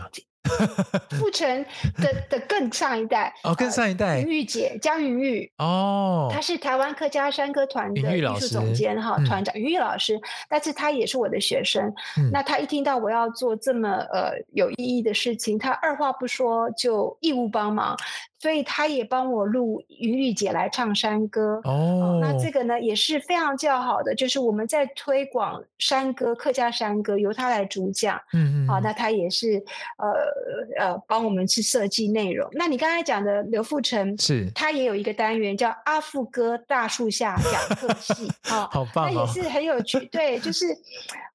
[1.19, 1.65] 傅成
[1.97, 5.51] 的的更上一代哦，更上一代，云玉姐江云玉。
[5.57, 10.19] 哦，她是台湾客家山歌团的艺术总监哈，团长云玉老师，
[10.49, 11.93] 但是她也是我的学生。
[12.31, 17.97] 那她一听到我要做这么呃有意义的事情，她二话不说就义务帮忙。
[18.39, 21.59] 所以他也帮我录云玉姐来唱山歌。
[21.63, 29.63] 哦，那这个呢也是非常较好的，就是我们在推广山歌、客家山歌，由他来主讲，嗯嗯，好，那他也是
[29.97, 32.47] 呃呃帮我们去设计内容。
[32.53, 40.65] 那你刚才讲的刘富成是，他也有一个单元叫阿富哥大树下讲课戏啊， 好棒，那也是很有趣， 对，就是。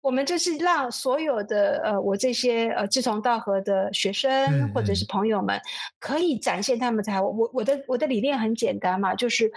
[0.03, 5.57] 我们就是让所有的呃，我这些呃志同道合的学生或者是朋友们，
[6.01, 7.21] 可以展现他们才。
[7.21, 9.51] 我我的我的理念很简单嘛，就是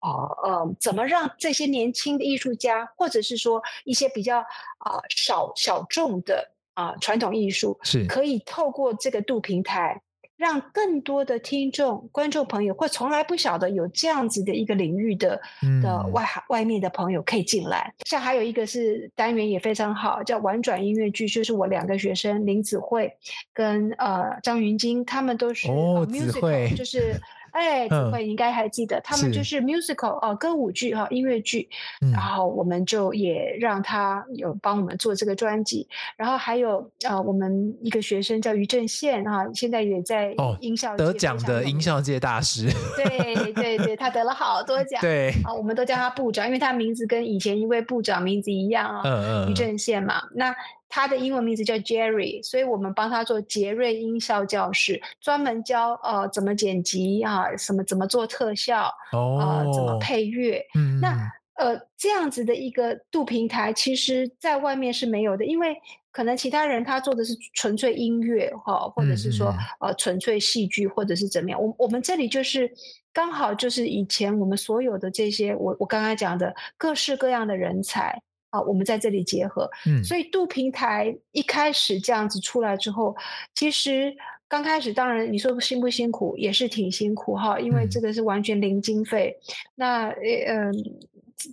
[0.00, 0.10] 啊
[0.42, 4.40] 呃，怎么让这些年轻的艺术家，或者是说一些比较
[4.78, 10.02] 啊、呃、少小众的啊传统艺术，是可以透过这个度平台。
[10.40, 17.92] 让更多的听众、观众朋友，或从来不晓得有这样子的一个领域的、嗯、的外外面的朋友可以进来。
[18.06, 23.12] 像还有一个是单元也非常好，叫婉转音乐剧，就是我两个学生林子慧
[23.52, 27.20] 跟呃张云晶，他们都是哦，musical，子慧就是。
[27.52, 31.68] 哎，子慧应该还记得，嗯、他们就是 musical 哦，歌舞剧哈，音乐剧、
[32.00, 32.10] 嗯。
[32.12, 35.86] 然后我们就也让他有帮我们做这个专辑。
[36.16, 42.68] 然后还有呃，我们一个学生叫于正宪哈，现在也在音效得奖的音效界大师。
[42.96, 45.00] 对对对，他得了好多 奖。
[45.00, 49.02] 对啊，我们都叫他部长，因为他名字跟以前一位部长名字一样啊。
[49.04, 49.50] 嗯嗯。
[49.50, 50.54] 于正宪嘛，那。
[50.90, 60.60] 他的英文名字叫 Jerry，所以我们帮他做杰瑞音效教室，专门教呃怎么剪辑啊，什么怎么做特效，哦、呃，怎么配乐。
[60.74, 61.16] 嗯、那
[61.54, 65.76] 呃这样子的一个度平台，其实在外面是没有的，因为
[66.10, 71.62] 可能其他人他做的是纯粹音乐哈，或者是说、嗯、呃纯粹戏剧，或者是怎么样。
[71.62, 72.68] 我我们这里就是
[73.12, 78.20] 刚好就是以前我们所有的这些，我我刚刚讲的各式各样的人才。
[78.50, 83.16] 啊，我们在这里结合，嗯，所以度平台一开始这样子出来之后，
[83.54, 84.14] 其实
[84.48, 89.36] 刚开始当然你说辛不辛苦，也是挺辛苦哈，因为这个是完全零经费。
[89.38, 90.70] 嗯、那呃，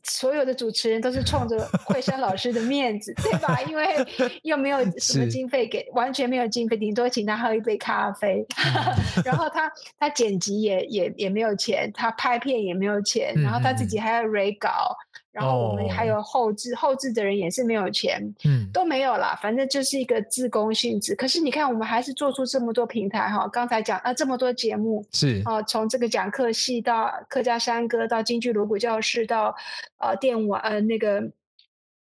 [0.04, 3.62] 所有的主持人都是冲着惠山老师的面子，对吧？
[3.70, 3.86] 因为
[4.44, 8.46] 又没有什么经费给，完全没有经费，顶多请他喝一杯咖啡。
[9.24, 14.94] 然后他他剪辑也也也没有钱，他拍片也没有钱，然后他自己还要 re 稿。
[15.38, 19.38] 然后我们还有后置，后置的人也是没有钱，嗯，都没有啦。
[19.40, 21.14] 反正就是一个自工性质。
[21.14, 23.48] 可是你看，我们还是做出这么多平台哈。
[23.50, 29.56] 刚才讲啊，这么多节目是啊，从这个讲课系到客家山歌，到京剧锣鼓教室，到
[30.00, 31.22] 呃电玩呃那个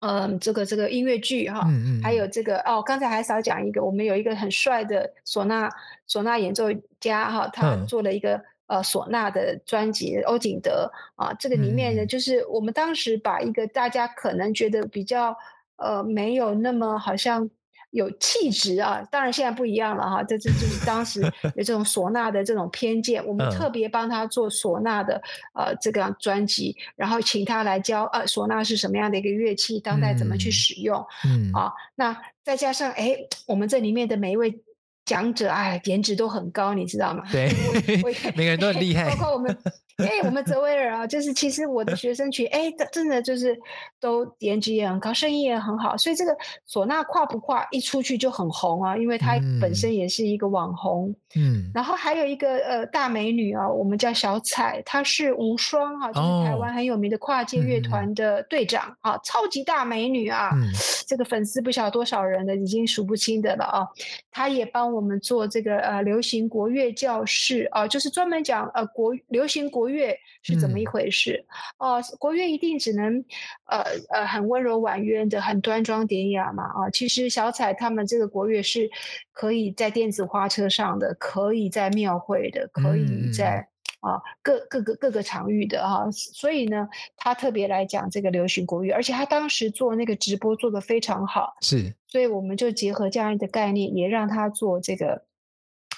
[0.02, 5.68] 嗯这个这个音乐剧哈，嗯嗯，还有这个哦，刚才还少讲一个，我们有一个很帅的唢呐
[6.08, 6.66] 唢呐演奏
[7.00, 8.40] 家哈，他做了一个。
[8.68, 15.36] 嗯呃，唢呐的专辑欧景德啊，这个里面呢，就是我们当时把一个大家可能觉得比较
[15.76, 17.50] 呃没有那么好像
[17.92, 21.22] 有气质啊，当然现在不一样了哈，这这就是当时
[21.56, 25.22] 有这种 唢呐的这种偏见，我们特别帮他做唢呐的
[25.54, 34.64] 呃这个专辑，然后请他来教呃唢呐是什么样的一个乐器，当代怎么去使用，嗯啊，那再加上哎，我们这里面的每一位。
[35.06, 37.24] 讲者哎，颜值都很高，你知道吗？
[37.32, 37.50] 对，
[38.36, 39.58] 每个人都很厉害，包括我们。
[39.98, 43.56] 哎、欸，我们泽威尔啊，就是其实我的学生群，哎、欸，真的就是
[44.00, 46.36] 都颜值也很高，声音也很好，所以这个
[46.68, 51.14] 唢呐跨不跨一出去就很红啊，因为她本身也是一个网红。
[51.36, 60.72] 嗯，然后还有一个呃大美女啊，我们叫小彩，她是无双啊，就是台湾很有名的跨界乐团的队长、哦、啊，超级大美女啊，嗯、
[61.06, 63.88] 这个粉丝不晓得多少人的，已经数不清的了啊。
[64.32, 69.83] 她也帮我们做这个呃流行国乐教室啊，就是专门讲呃国流行国。
[69.84, 71.46] 国乐是怎么一回事？
[71.78, 73.26] 哦、嗯呃，国乐一定只能
[73.66, 76.92] 呃呃很温柔婉约的，很端庄典雅嘛啊、呃。
[76.92, 78.90] 其实小彩他们这个国乐是
[79.34, 83.68] 可以在电子花车上的，可以在庙会的，可以在
[84.00, 86.12] 啊、各各个各个场域的哈、呃。
[86.14, 91.94] 所以呢，他特别来讲这个流行国乐，而且他当时做那个直播做的非常好，是。
[92.08, 95.26] 所以我们就结合这样的概念，也让他做这个。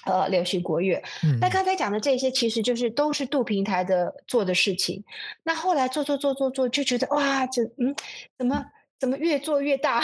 [0.05, 1.01] 呃，流行国乐。
[1.23, 5.03] 嗯，那刚才讲的这些，其实就是都是度平台的做的事情。
[5.43, 7.95] 那后来做做做做做，就觉得哇，这嗯，
[8.37, 8.63] 怎么
[8.99, 10.03] 怎么越做越大，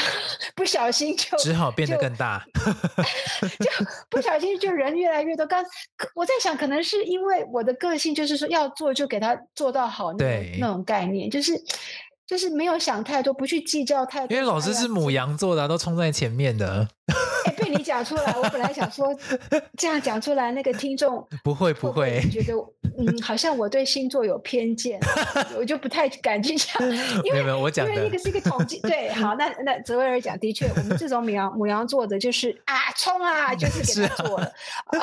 [0.56, 2.45] 不小心就只好变得更大，
[3.60, 5.45] 就不小心就人越来越多。
[5.45, 5.64] 刚
[6.16, 11.54] 我在想，可能是因为我的个性，就是说要做就给他做到好，那种那种概念，就是。
[12.28, 14.34] 就是没有想太多，不去计较太多。
[14.34, 16.88] 因为老师是母羊座的，都冲在前面的。
[17.45, 19.14] 哎，被你讲出来，我本来想说
[19.78, 22.54] 这样讲出来，那个听众不会不会觉得
[22.97, 24.99] 嗯，好像我对星座有偏见，
[25.58, 26.82] 我就不太敢去讲。
[27.24, 28.80] 因为没有，我讲因为那个是一个统计。
[28.82, 34.99] 对，好，那那泽维尔讲，的确，我们这种母羊母羊座的，就是啊，冲啊，就是给他做了啊，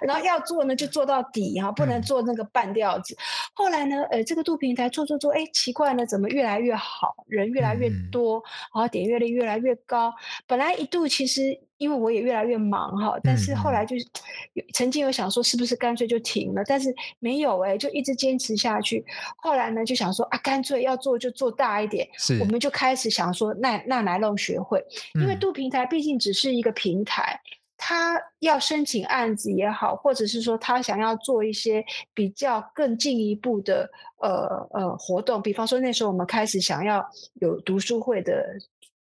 [0.00, 3.14] 然后要做呢，就做到底哈，不能做那个半吊子。
[3.14, 3.18] 嗯、
[3.54, 8.42] 后来呢，呃，这个度平台做做做，哎，奇怪呢，怎么越来越好，人越来越多，嗯、
[8.74, 10.12] 然后点阅率越来越高。
[10.46, 14.06] 本来一度其实因为我也越来越忙哈，但是后来就是
[14.54, 19.04] 有曾经有想说是不是干脆就停了，但是没有哎，就一直坚持下去。
[19.36, 24.84] 后来呢就想说啊，干脆要做就做大一点，是我们就开始想说那那来弄学会，
[25.14, 27.40] 因为度平台毕竟只是一个平台。
[27.44, 31.84] 嗯他要申请案子也好，或者是说他想要做一些
[32.14, 37.04] 比较更进一步的呃呃活动，比方说那时候我们开始想要
[37.40, 38.56] 有读书会的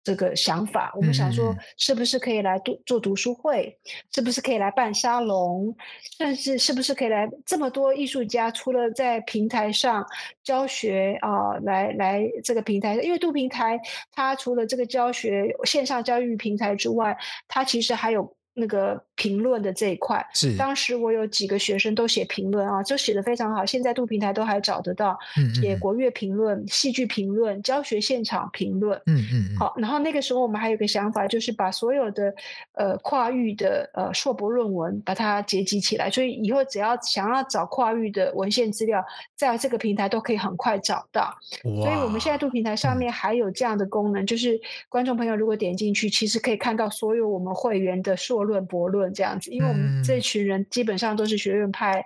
[0.05, 3.77] 这个想法，我们想说，是不是可以来读做读书会？
[4.13, 5.75] 是不是可以来办沙龙？
[6.19, 8.51] 甚至是不是可以来这么多艺术家？
[8.51, 10.07] 除了在平台上
[10.43, 13.81] 教学啊、呃，来来这个平台，因为度平台
[14.13, 17.17] 它除了这个教学线上教育平台之外，
[17.49, 18.37] 它其实还有。
[18.57, 23.67] 那个评论的这一块，是当时我有几个学生都写评论啊，就写的非常好。
[23.67, 29.57] 现在度平台都还找得到，嗯写国乐评论、戏剧评论、教学现场评论，嗯嗯。
[29.59, 32.33] 好，然后那个时候我们还有个想法，就是把所有的
[32.75, 41.37] 呃跨域的呃硕博论文把它结集起来，所以以后只要想要找跨域的文献资料，在这个平台都可以很快找到。
[41.63, 48.44] 所以我们现在度平台上面还有这样的功能，嗯、就是观众朋友如果点进去，其实可以看到所有我们会员的硕。
[48.45, 52.05] 论博论这样子，因为我们这群人基本上都是学院派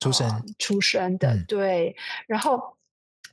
[0.00, 1.96] 出身、呃、出身的，对。
[2.26, 2.76] 然后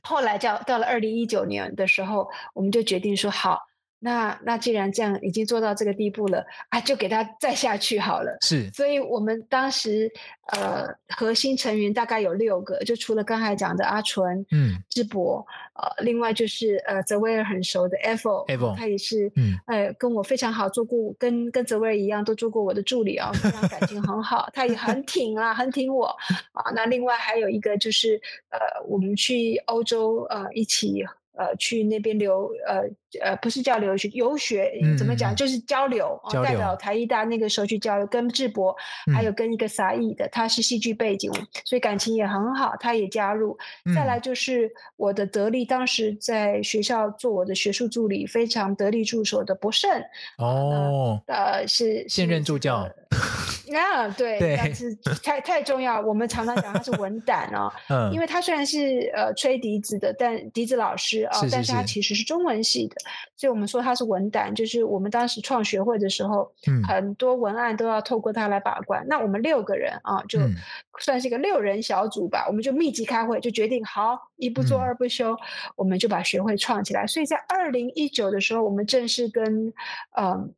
[0.02, 3.60] 后来叫到了二零一九年的时候，我们就决定说好。
[4.04, 8.36] 那那既然这样已经做到这个地步了啊，就给他再下去好了。
[8.42, 10.12] 是，所以我们当时
[10.52, 15.42] 呃核心成员大概有六个，就除了刚才讲的阿纯、嗯，智博，
[15.72, 26.14] 呃，另外就是呃泽威尔很熟的 Evo，Evo，他也是，嗯，呃，跟我非常好，做过跟跟泽威尔一样都做过我的助理啊，非常感情很好，他也很挺啊，很挺我
[26.52, 26.70] 啊。
[26.74, 31.02] 那另外还有一个就是呃，我们去欧洲呃一起。
[31.36, 32.88] 呃，去那边留，呃
[33.22, 35.34] 呃，不是叫留学，游学怎么讲？
[35.34, 38.74] 就是交流，代表台艺大那个时候去交流，跟智博，
[39.06, 41.30] 嗯、还有跟一个撒艺的，他是戏剧背景，
[41.64, 43.56] 所以感情也很好，他也加入。
[43.84, 49.90] 嗯、再来就是我的得力，当时在学校做我的学术助理，非常得力助手的博胜。
[50.38, 52.88] 哦，呃，呃是现任助教。
[53.74, 56.00] 啊，对，对但是 太太重要。
[56.00, 62.96] 我们常常讲他是文胆哦， 嗯，因为他虽然是呃吹笛子的，但笛子老师啊，哦、是是是但是他其实是中文系的，
[63.36, 64.54] 所以我们说他是文胆。
[64.54, 69.04] 就是我们当时创学会的时候，嗯，很多文案都要透过他来把关。
[69.08, 70.38] 那我们六个人啊，就
[71.00, 75.38] 算是一个六人小组吧，嗯、我们就密集开会，就决定好一不做二不休，嗯、
[75.76, 77.06] 我们就把学会创起来。
[77.06, 79.68] 所以在二零一九的时候，我们正式跟
[80.16, 80.30] 嗯。
[80.30, 80.48] 呃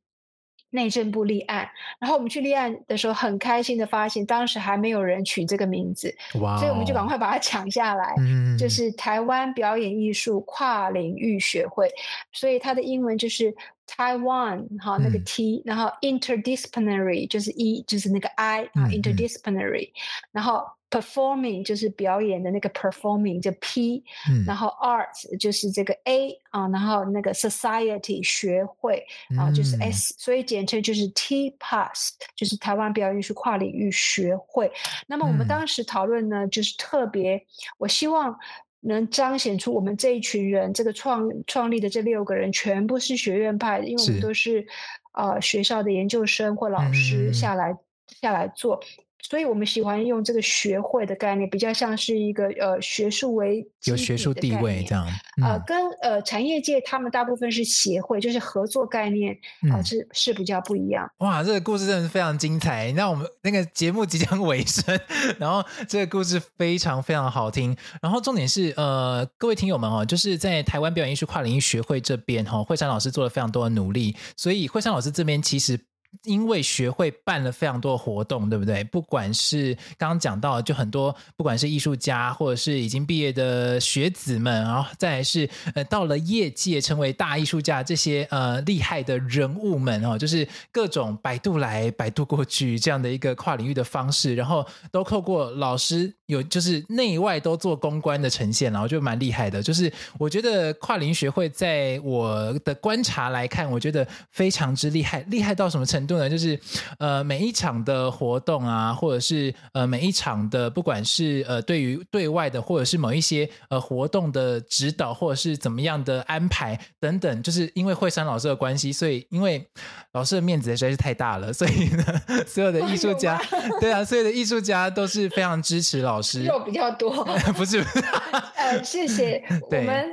[0.70, 11.88] 内政部立案，然后我们去立案的时候，很开心的发现，当时还没有人取这个名字所以我们就赶快把它抢下来，嗯、就是台湾表演艺术跨领域学会，
[12.32, 13.54] 所以它的英文就是
[13.86, 19.90] Taiwan 哈那个 T，、嗯、然后 interdisciplinary 就是 E，就是那个 I 啊、嗯、interdisciplinary，
[20.32, 20.64] 然后。
[20.88, 29.04] Performing 就是表演的那个 performing 就 P，、嗯、然后 Arts 就是这个 A 啊，然后那个 Society 学会
[29.36, 34.70] 啊就是 S，、嗯、所以简称就是 T-PAS，就是台湾表演艺术跨领域学会。
[35.08, 37.44] 那么我们当时讨论呢，嗯、就是特别，
[37.78, 38.38] 我希望
[38.86, 44.66] 能彰显出我们这一群人，这个创创立的这六个人全部是学院派的，因为我们都是，是
[45.12, 47.78] 呃学校的研究生或老师下来、嗯、
[48.20, 48.80] 下来做。
[49.28, 55.04] 所以我们喜欢用这个学会的概念，比较像是一个呃学术为有学术地位这样。
[55.42, 59.32] 嗯、呃，跟呃产业界他们大部分是协会，就是合作概念
[59.72, 61.10] 啊、呃，是是比较不一样。
[61.18, 62.92] 哇，这个故事真的是非常精彩。
[62.92, 64.98] 那我们那个节目即将 尾声，
[65.38, 67.76] 然后这个故事非常非常好听。
[68.00, 75.80] 然后重点是呃，各位听友们哦，就是在台湾表演艺术跨领域学会这边哈、哦，惠山老师做了非常多的努力，所以惠山老师这边其实。
[76.24, 78.84] 因为学会办了非常多活动，对不对？
[78.84, 99.62] 不管是刚刚讲到，就很多，不管是艺术家，或者是已经毕业的学子们，然后再来是呃到了业界成为大艺术家这些呃厉害的人物们哦，就是各种摆渡来摆渡过去这样的一个跨领域的方式，然后都透过老师有就是内外都做公关的呈现，然后就蛮厉害的。
[99.62, 106.18] 就是我觉得跨龄学会在我的观察来看，我觉得非常之厉害，厉害到什么程度？
[106.18, 106.58] 呢，就是
[106.98, 119.64] 呃每一场的活动啊，或者是呃每一场的，不管是呃对于对外的，或者是某一些呃活动的指导，或者是怎么样的安排等等，就是因为惠山老师的关系，所以因为
[120.12, 122.04] 老师的面子实在是太大了，所以呢，
[122.46, 123.40] 所有的艺术家，
[123.80, 127.24] 对啊，所有的艺术家都是非常支持老师，肉比较多，
[127.56, 127.84] 不是？
[128.56, 129.40] 呃，谢谢
[129.70, 130.10] 我们，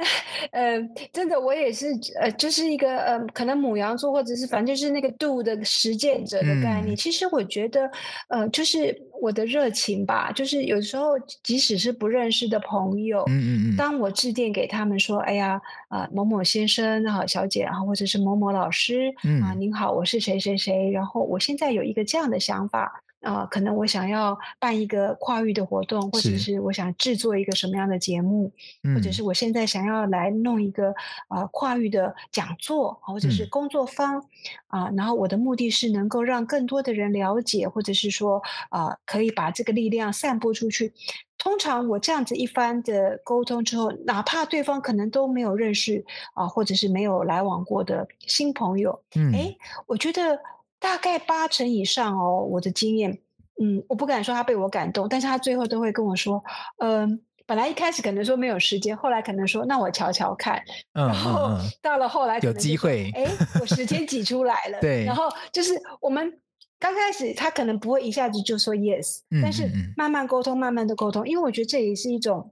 [0.51, 0.79] 呃，
[1.11, 1.87] 真的我也是
[2.21, 5.53] 呃，就是一个呃，可能母羊座或者是反正就是那个度的。
[5.65, 7.89] 实践者的概念，嗯、其实我觉得，
[8.27, 10.31] 呃，就是我的热情吧。
[10.31, 28.51] 就是有时候，即使是不认识的朋友，嗯嗯，当我致电给他们说：“哎呀，啊、呃，某某先生，好小姐，然后或者是某某老师，嗯、啊，您好，我是谁谁谁，然后我现在有一个这样的想法。”啊、呃，可能我想要办一个跨域的活动，或者是我想制作一个什么样的节目，
[28.93, 30.93] 或者是我现在想要来弄一个
[31.29, 34.19] 呃跨域的讲座，或者是工作坊
[34.67, 40.93] 啊、嗯呃，然后我的目的是能够让更多的人了解，或者是说啊、呃，可以把这个力量散播出去。
[41.37, 49.57] 通常我这样子一番的沟通之后，哪怕对方可能都没有认识啊、呃，或者是没有来往过的新朋友，嗯，诶，
[49.87, 50.39] 我觉得。
[50.83, 53.19] 大概八成以上哦，我的经验，
[53.61, 56.43] 嗯，我不敢说他被我感动，但是他最后都会跟我说，
[56.79, 60.61] 嗯，本来一开始可能说没有时间，后来可能说那我瞧瞧看，
[60.91, 63.25] 嗯，然后到了后来有机会，哎，
[63.61, 66.37] 我时间挤出来了， 对，然后就是我们
[66.77, 72.51] 刚开始他可能不会一下子就说 yes，嗯，但是慢慢沟通，慢慢的沟通，因为我觉得这也是一种。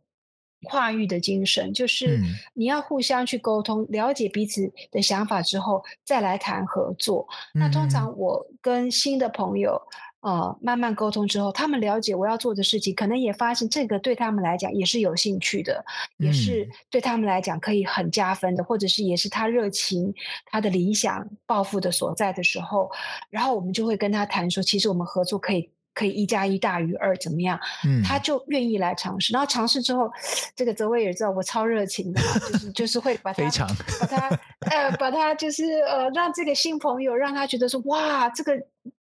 [0.63, 2.19] 跨域的精神，就是
[2.53, 7.27] 你要互相去沟通，嗯、了解彼此的想法之后，再来谈合作。
[7.55, 9.81] 嗯、那通常我跟新的朋友，
[10.21, 15.83] 呃，慢慢沟通之后，他们了解我要做的事情，可能也发现这个对他们来讲也是有兴趣的，
[16.19, 20.13] 嗯、也是对他们来讲可以很加分的，或者是也是他热情、
[20.45, 22.91] 他的理想、抱负的所在的时候，
[23.29, 25.69] 然后我们就会跟他谈说，其实我们合作可以。
[25.93, 27.59] 可以一加一大于二，怎么样？
[27.85, 29.33] 嗯，他就愿意来尝试。
[29.33, 30.11] 然后尝试之后，
[30.55, 33.67] 这个泽威也知道我超热情的，就是就是会把他非常
[33.99, 34.29] 把他
[34.69, 38.53] 呃把他就是呃让这个新朋友让他觉得说哇这个。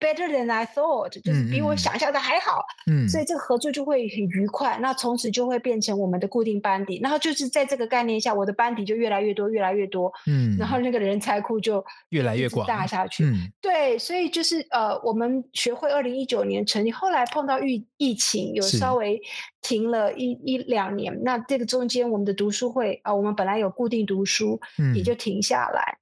[0.00, 2.64] Better than I thought，就是比我想象的还好。
[2.90, 4.76] 嗯，所以这个合作就会很愉快。
[4.80, 6.98] 那从此就会变成我们的固定班底。
[7.00, 10.12] 然后就是在这个概念下，我的班底就越来越多，越来越多。
[10.26, 13.24] 嗯，然后那个人才库就越来越广大下去。
[13.24, 19.20] 嗯，对，所以就是呃，我们学会二零一九年成立，后来碰到疫疫情，有稍微
[19.62, 21.16] 停了一一两年。
[21.22, 25.98] 那这个中间，我们的读书会啊，呃，我们本来有固定读书，嗯，也就停下来。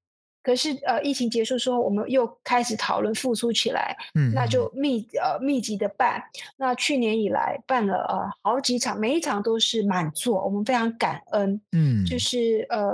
[0.47, 6.23] 可是，呃，疫情结束之后，我们又开始讨论复苏起来，嗯，那就密呃密集的办。
[6.57, 12.91] 那去年以来办了呃好几场，每一场都是满座，我们非常感恩，嗯，就是呃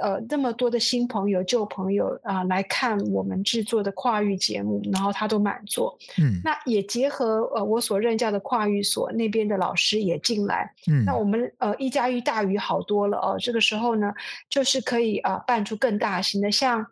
[0.00, 14.10] 呃那么多的新朋友、旧朋友啊、呃、来看我们制作的跨域节目，然后他都满座，嗯，那也结合呃我所任教的跨域所那边的老师也进来，嗯，那我们呃一加一大于好多了哦、呃，这个时候呢，
[14.48, 16.86] 就是可以啊、呃、办出更大型的像。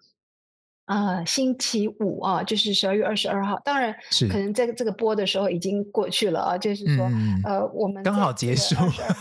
[0.86, 3.58] 呃，星期五啊，就是十二月二十二号。
[3.64, 6.58] 当然，是可能在这个播的时候已经过去了啊。
[6.58, 8.74] 就是说，嗯、呃，我们刚好结束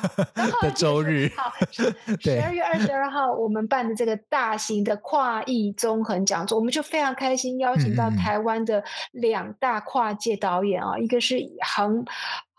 [0.62, 1.32] 的周日。
[1.38, 1.84] 好，十
[2.42, 11.38] 二月二十二号我们办的这个大型的跨艺综合讲座，我们就非常开心，邀请到台湾的两大跨界导演啊，嗯、一个是
[11.76, 12.04] 横。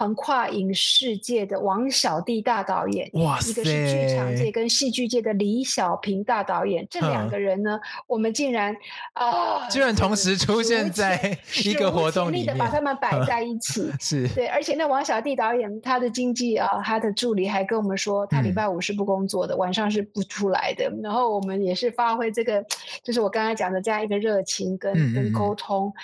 [0.03, 7.78] 横跨影视界的王小弟大导演，哇，一个是剧场界跟戏剧界的李小平大导演，这两个人呢，
[8.09, 8.74] 我们竟然
[9.12, 20.92] 啊，居然同时出现在一个活动里面，的把他们摆在一起，是对，而且那王小弟导演他的经纪啊，他的助理还跟我们说，他礼拜五是不工作的，晚上是不出来的。
[21.00, 22.64] 然后我们也是发挥这个，
[23.05, 25.94] 就是我刚才讲的这样一个热情跟跟沟通。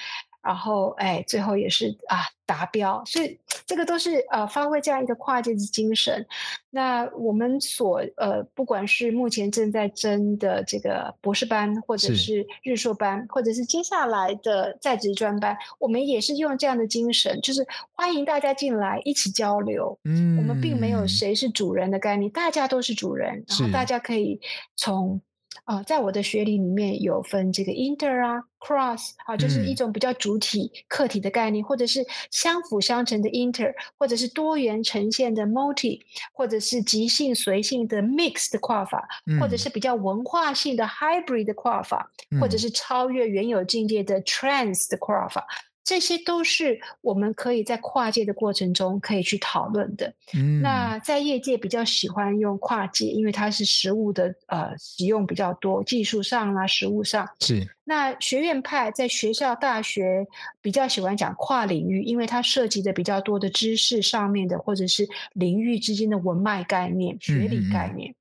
[0.42, 6.24] 然后，哎，最后也是啊达标，所以这个都是呃发挥这样一个跨界的精神。
[6.70, 19.98] 那我们所呃，不管是目前正在争的这个博士班，或者是日硕班，或者是接下来的在职专班，我们也是用这样的精神，就是欢迎大家进来一起交流。
[20.04, 24.40] 嗯，我们并没有谁是主人的概念，大家都是主人，然后大家可以
[24.76, 25.20] 从。
[25.64, 36.00] 啊、呃，在我的学理里面有分这个 inter 啊，cross 啊，就是一种比较主体、客体的概念，嗯、或者是相辅相成的 inter，或者是多元呈现的 multi，
[36.32, 45.46] 或者是即兴随性的 mix 的跨法，嗯、或者是比较文化性的 hybrid 的跨法，嗯、或者是超越原有境界的 trans 的跨法。
[45.88, 50.12] 这些都是我们可以在跨界的过程中可以去讨论的。
[50.34, 57.66] 嗯，那在业界比较喜欢用跨界，因为它是实物的呃使用比较多，技术上啊，实物上是。
[57.84, 60.26] 那学院派在学校大学
[60.60, 68.14] 比较喜欢讲跨领域，因为它涉及的比较多的知识上面的，或者是领域之间的文脉概念、学理概念。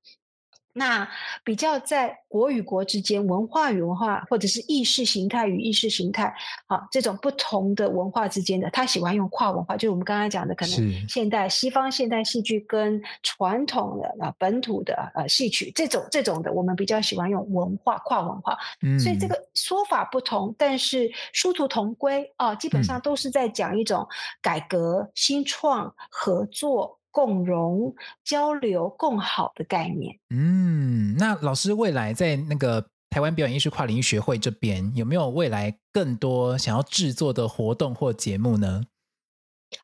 [0.77, 1.09] 那
[1.43, 6.31] 比较在国与国之间，文化与文化，或者是意识形态与意识形态，
[6.67, 24.07] 啊，这种不同的文化之间的，他喜欢用跨文化，就是我们刚才讲的，可能现代西方现代戏剧跟传统的啊本土的呃戏曲这种这种的，我们比较喜欢用文化跨文化，嗯，所以这个说法不同，但是殊途同归啊，基本上都是在讲一种
[24.41, 26.96] 改革、新创、合作。
[27.17, 30.19] 共融、交流、共好的概念。
[30.29, 38.83] 嗯，那老师未来在那个台湾表演艺术跨领域学会这边，有没有未来更多想要制作的活动或节目呢？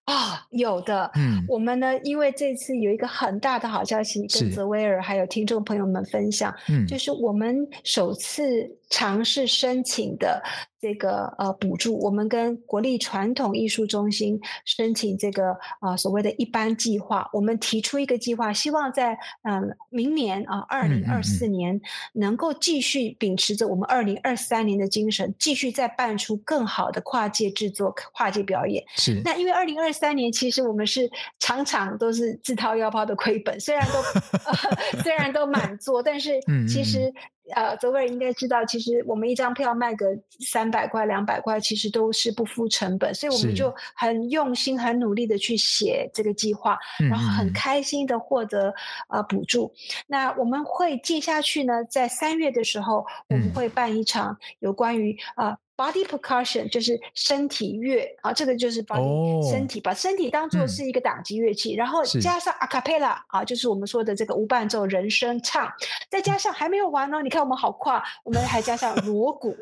[0.05, 10.41] 啊、哦，有的，嗯，我们呢，因为这次有一个很大的好消息，跟泽威尔还有听众朋友们分享，嗯，就是我们首次尝试申请的
[10.79, 21.79] 这个呃补助，我们跟国立传统艺术中心申请这个呃所谓的一般计划，我们提出一个计划，希望在嗯、呃、明年啊二零二四年
[22.13, 28.83] 能够继续秉持着我们二零二三年的精神，继续再办出更好的跨界制作、跨界表演。
[28.95, 31.09] 是，那因为二零二三年其实我们是
[31.39, 33.99] 场场都是自掏腰包的亏本，虽然都、
[34.45, 34.53] 呃、
[35.03, 37.13] 虽然都满座，但是其实。
[37.53, 40.07] 呃，泽威尔应该知道，其实我们一张票卖个
[40.39, 48.73] 三百块、两百块，其实都是不敷成本，所以我们就很用心、很努力的去写这个计划，然后很开心的获得
[49.09, 49.73] 呃补助。
[50.07, 55.57] 那我们会接下去呢，在三月的时候，我们会办一场有关于呃。
[55.75, 65.67] Body percussion 就是身体乐啊，这个就是 body、oh, 身体，把身体当做是一个打击乐器，嗯、然后加上 a cappella 啊，就是我们说的这个无伴奏人声唱，
[66.11, 69.57] 再加上还没有完哦，你看我们好快，我们还加上锣鼓，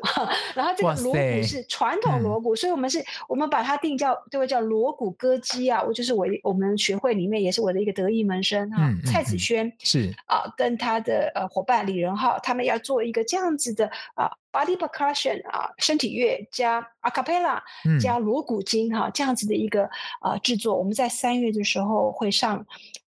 [0.54, 10.14] 然后这个锣鼓是传统锣鼓，所以我们是我们把它定叫这个叫锣鼓歌姬啊，我就是我我们学会里面也是我的一个得意门生啊，嗯、蔡子轩是。
[10.26, 14.30] 啊，跟他的呃伙伴李仁浩，他们要做一个这样子的啊。
[14.52, 17.58] Body percussion 啊，身体乐加 a cappella
[17.98, 19.88] 加锣鼓经哈，这样子的一个
[20.20, 22.58] 呃制作，我们在三月的时候会上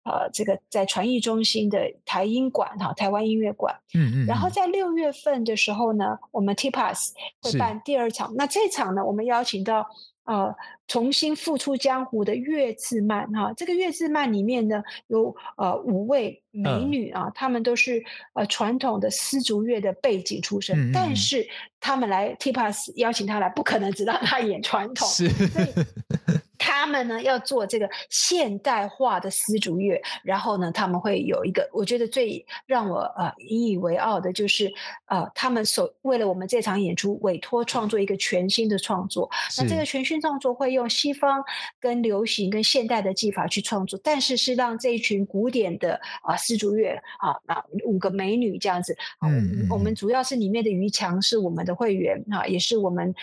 [0.04, 7.10] 呃这个在传艺中心的台音馆哈，台湾音乐馆，嗯嗯，然后在六月份的时候呢，我们 TIPAS
[7.42, 9.86] 会办第二场，那这场呢，我们邀请到。
[10.26, 10.56] 呃，
[10.86, 18.04] 重新复出江湖的月字曼哈，这个月字曼里面呢有呃五位美女啊，她、嗯、们都是
[18.34, 21.46] 呃传统的丝竹乐的背景出身，嗯嗯，但是
[21.80, 25.28] 她们来 TIPAS 邀请她来，不可能只让她演传统，是。
[25.28, 25.66] 所以。
[26.56, 34.72] 他们呢要做这个现代化的丝竹乐，然后呢他们会有一个，我觉得最让我呃引以为傲的就是
[35.06, 41.42] 呃他们所为了我们这场演出委托创作一个全新的创作，那这个全新创作会用西方
[41.80, 48.94] 跟流行跟现代的技法去创作，但是是让这一群古典的啊丝竹乐啊啊五个美女这样子，
[49.26, 53.14] 嗯，我们主要是里面的于强是我们的会员啊，也是我们。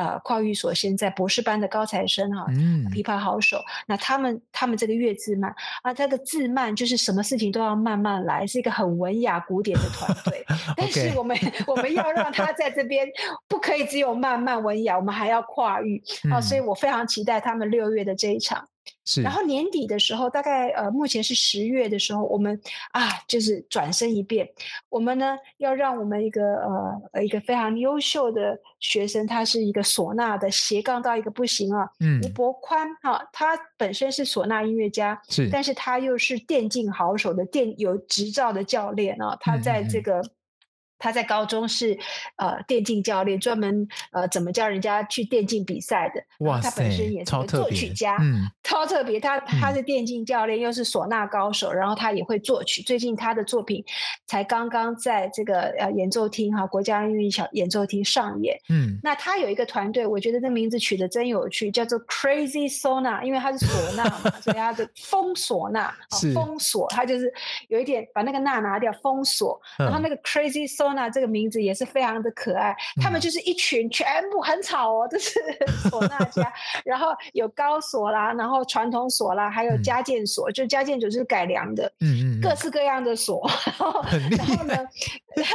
[0.00, 3.60] 呃，跨域所现在博士班的高材生哈、啊，嗯，琵琶好手。
[3.86, 10.42] 那他们他们这个月自慢啊，他的自慢就是什么事情都要慢慢来，是一个很文雅古典的团队。
[10.74, 11.36] 但是我们
[11.66, 13.06] 我们要让他在这边
[13.46, 18.66] 不可以只有慢慢文雅，我们还要跨域啊，所以我非常期待他们六月的这一场。
[19.04, 22.60] 是，然后年底的时候，大概呃，目前是十月的时候，我们
[22.92, 24.48] 啊，就是转身一变，
[24.88, 26.42] 我们呢要让我们一个
[27.12, 40.20] 呃一个非常优秀的学生，他是一个唢呐的斜杠到一个不行啊，嗯，吴伯宽哈，他本身是唢呐音乐家，是，但是他又是电竞好手的电有执照的教练啊，他在这个。
[40.20, 40.30] 嗯
[41.00, 41.98] 他在高中是
[42.36, 46.22] 呃电竞教练，专门呃怎么教人家去电竞比赛的。
[46.44, 49.18] 哇，他本身也是个作曲家，嗯，超特别。
[49.18, 52.82] 他他是电竞教练，又是唢呐高手，然后他也会作曲。
[52.82, 53.82] 最近他的作品
[54.26, 58.54] 才刚刚在这个呃演奏厅哈国家音乐小演奏厅上演。
[58.68, 65.90] 嗯，那他有一个团队，我觉得这名字取得真有趣，叫做 Crazy Sona，因为他是唢呐嘛，所以他的 封唢呐，
[66.34, 67.32] 封锁，他就是
[67.68, 70.89] 有一点把那个呐拿掉，封锁，然后那个 Crazy Sona。
[70.94, 75.40] 那这个名字也是非常的可爱，他们就是一群全部很吵哦，这是
[75.90, 76.52] 唢呐家，
[76.84, 84.74] 然后有高唢啦，然后传统唢啦，还有加建唢，就加键唢就是改良的，嗯嗯，各式各样的唢， 然后然后呢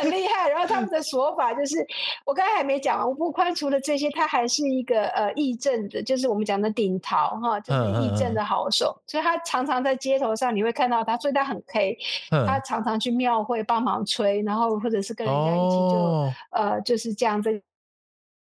[0.05, 1.77] 很厉害，然后他们的说法就是
[2.25, 11.97] 我刚才还没讲完，吴不宽除了这些，他还是一个呃义政的，就是我们讲的顶桃哈，就是义政的好手，所以他常常在街头上你会看到他，所以他很黑
[12.45, 16.29] 他常常去庙会帮忙吹，然后或者是跟人家一起就、oh.
[16.51, 17.61] 呃就是这样子。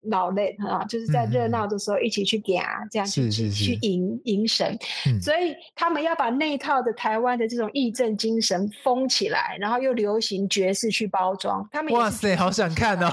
[0.09, 4.77] 老累啊，就是在热闹的时候一起去给啊，这样去去去迎迎神，
[5.21, 11.67] 所以他们要把那一套的台湾的这种义正精神封起来，然后又流行爵士去包装。
[11.71, 13.11] 他们哇塞，好想看哦！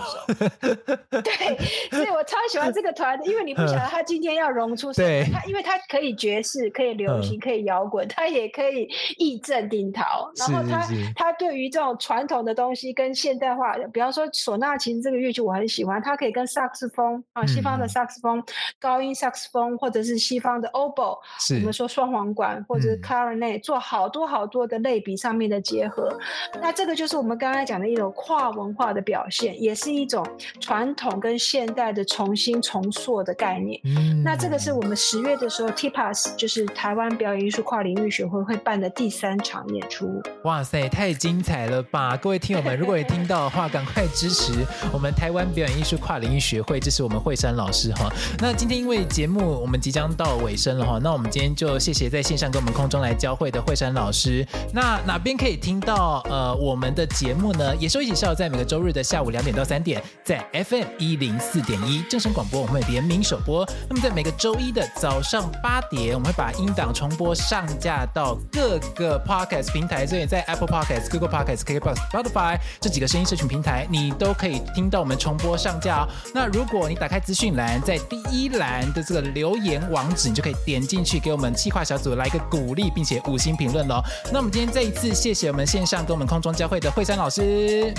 [1.11, 1.57] 对，
[1.91, 10.31] 所以我超喜欢这个团，因为你不晓得他今天要融出什么，他因为他可以爵士，可以流行，可以摇滚，他也可以义正顶桃。
[10.37, 10.87] 然后他
[11.17, 16.82] 他对于这种传统的东西跟现代化，比方说唢呐琴这个乐器，我很喜欢，他可以跟萨克斯。
[16.83, 18.45] 斯风啊，西方的萨克斯风、嗯、
[18.81, 21.17] 高音萨克斯风，或者是西方的 oboe，
[21.61, 26.13] 我们说双簧管或者是 clarinet，、嗯、做好多好多的类比上面的结合。
[26.61, 30.27] 那这个就是我们刚才讲的一种跨文化的表现，也是一种
[30.61, 33.81] 传统跟现代的重新重塑的概念。
[33.85, 40.21] 嗯、那这个是我们十月的时候，TIPAS 就是台湾表演艺术跨领域学会会办的第三场演出。
[40.45, 42.17] 哇塞，太精彩了吧！
[42.17, 44.53] 各位听友们，如果也听到的话，赶快支持
[44.93, 48.11] 我们台湾表演艺术跨领域学会，会这是我们惠山老师哈。
[48.39, 54.47] 那今天因为节目我们即将到尾声了哈，那我们今天就谢谢在线上跟我们空中来交汇的惠山老师。
[54.73, 57.77] 那哪边可以听到呃我们的节目呢？
[57.77, 63.69] 野兽一起笑，在每个周日的下午两点到三点，在 FM 一零四点一正声广播，我们会联名首播。
[63.91, 76.09] 那么在每个周一的早上八点，我们会把音档重播上架到各个 Podcast 平台，所以在 Apple Podcast、Google Podcast、KKBox、Spotify 这几个声音社群平台，你都可以听到我们重播上架哦。
[76.33, 84.03] 那如果你打开资讯栏，在第一栏的这个留言网址，你就可以点进去，给我们企划小组来一个鼓励，并且五星评论喽。
[84.33, 87.93] 那我们今天再一次谢谢我们线上跟我们空中交会的惠山老师。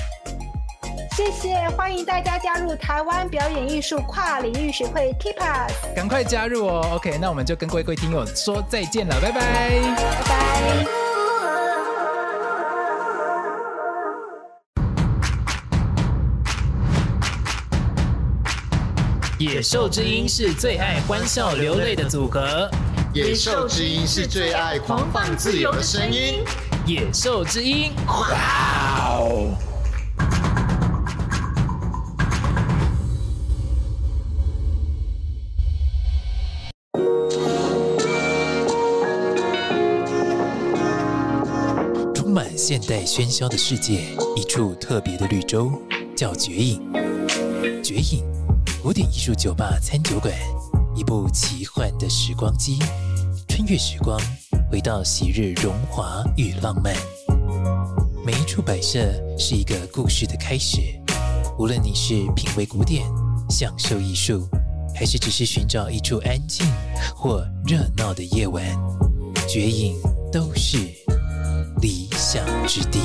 [1.16, 6.90] 谢谢，欢迎大家加入台湾表演艺术跨领域学会 TIPAS，赶快加入哦。
[6.96, 11.03] OK，那我们就跟各位听友说再见了，拜拜，拜拜。
[19.44, 22.72] 野兽之音是最爱欢笑流泪的组合，
[23.14, 26.46] 野兽之音是最爱狂放自由的声音，
[26.86, 29.54] 野兽之音，哇哦！
[42.16, 44.06] 充满现代喧嚣的世界，
[44.38, 45.70] 一处特别的绿洲，
[46.16, 46.82] 叫绝影。
[47.84, 48.24] 绝影，
[48.84, 50.34] 古典艺术酒吧餐酒馆，
[50.94, 52.78] 一部奇幻的时光机，
[53.48, 54.20] 穿越时光，
[54.70, 56.94] 回到昔日荣华与浪漫。
[58.26, 59.00] 每一处摆设
[59.40, 60.82] 是一个故事的开始。
[61.58, 63.10] 无论你是品味古典、
[63.50, 64.46] 享受艺术，
[64.94, 66.68] 还是只是寻找一处安静
[67.16, 68.66] 或热闹的夜晚，
[69.48, 69.96] 绝影
[70.30, 70.78] 都是
[71.82, 73.00] 理想之地。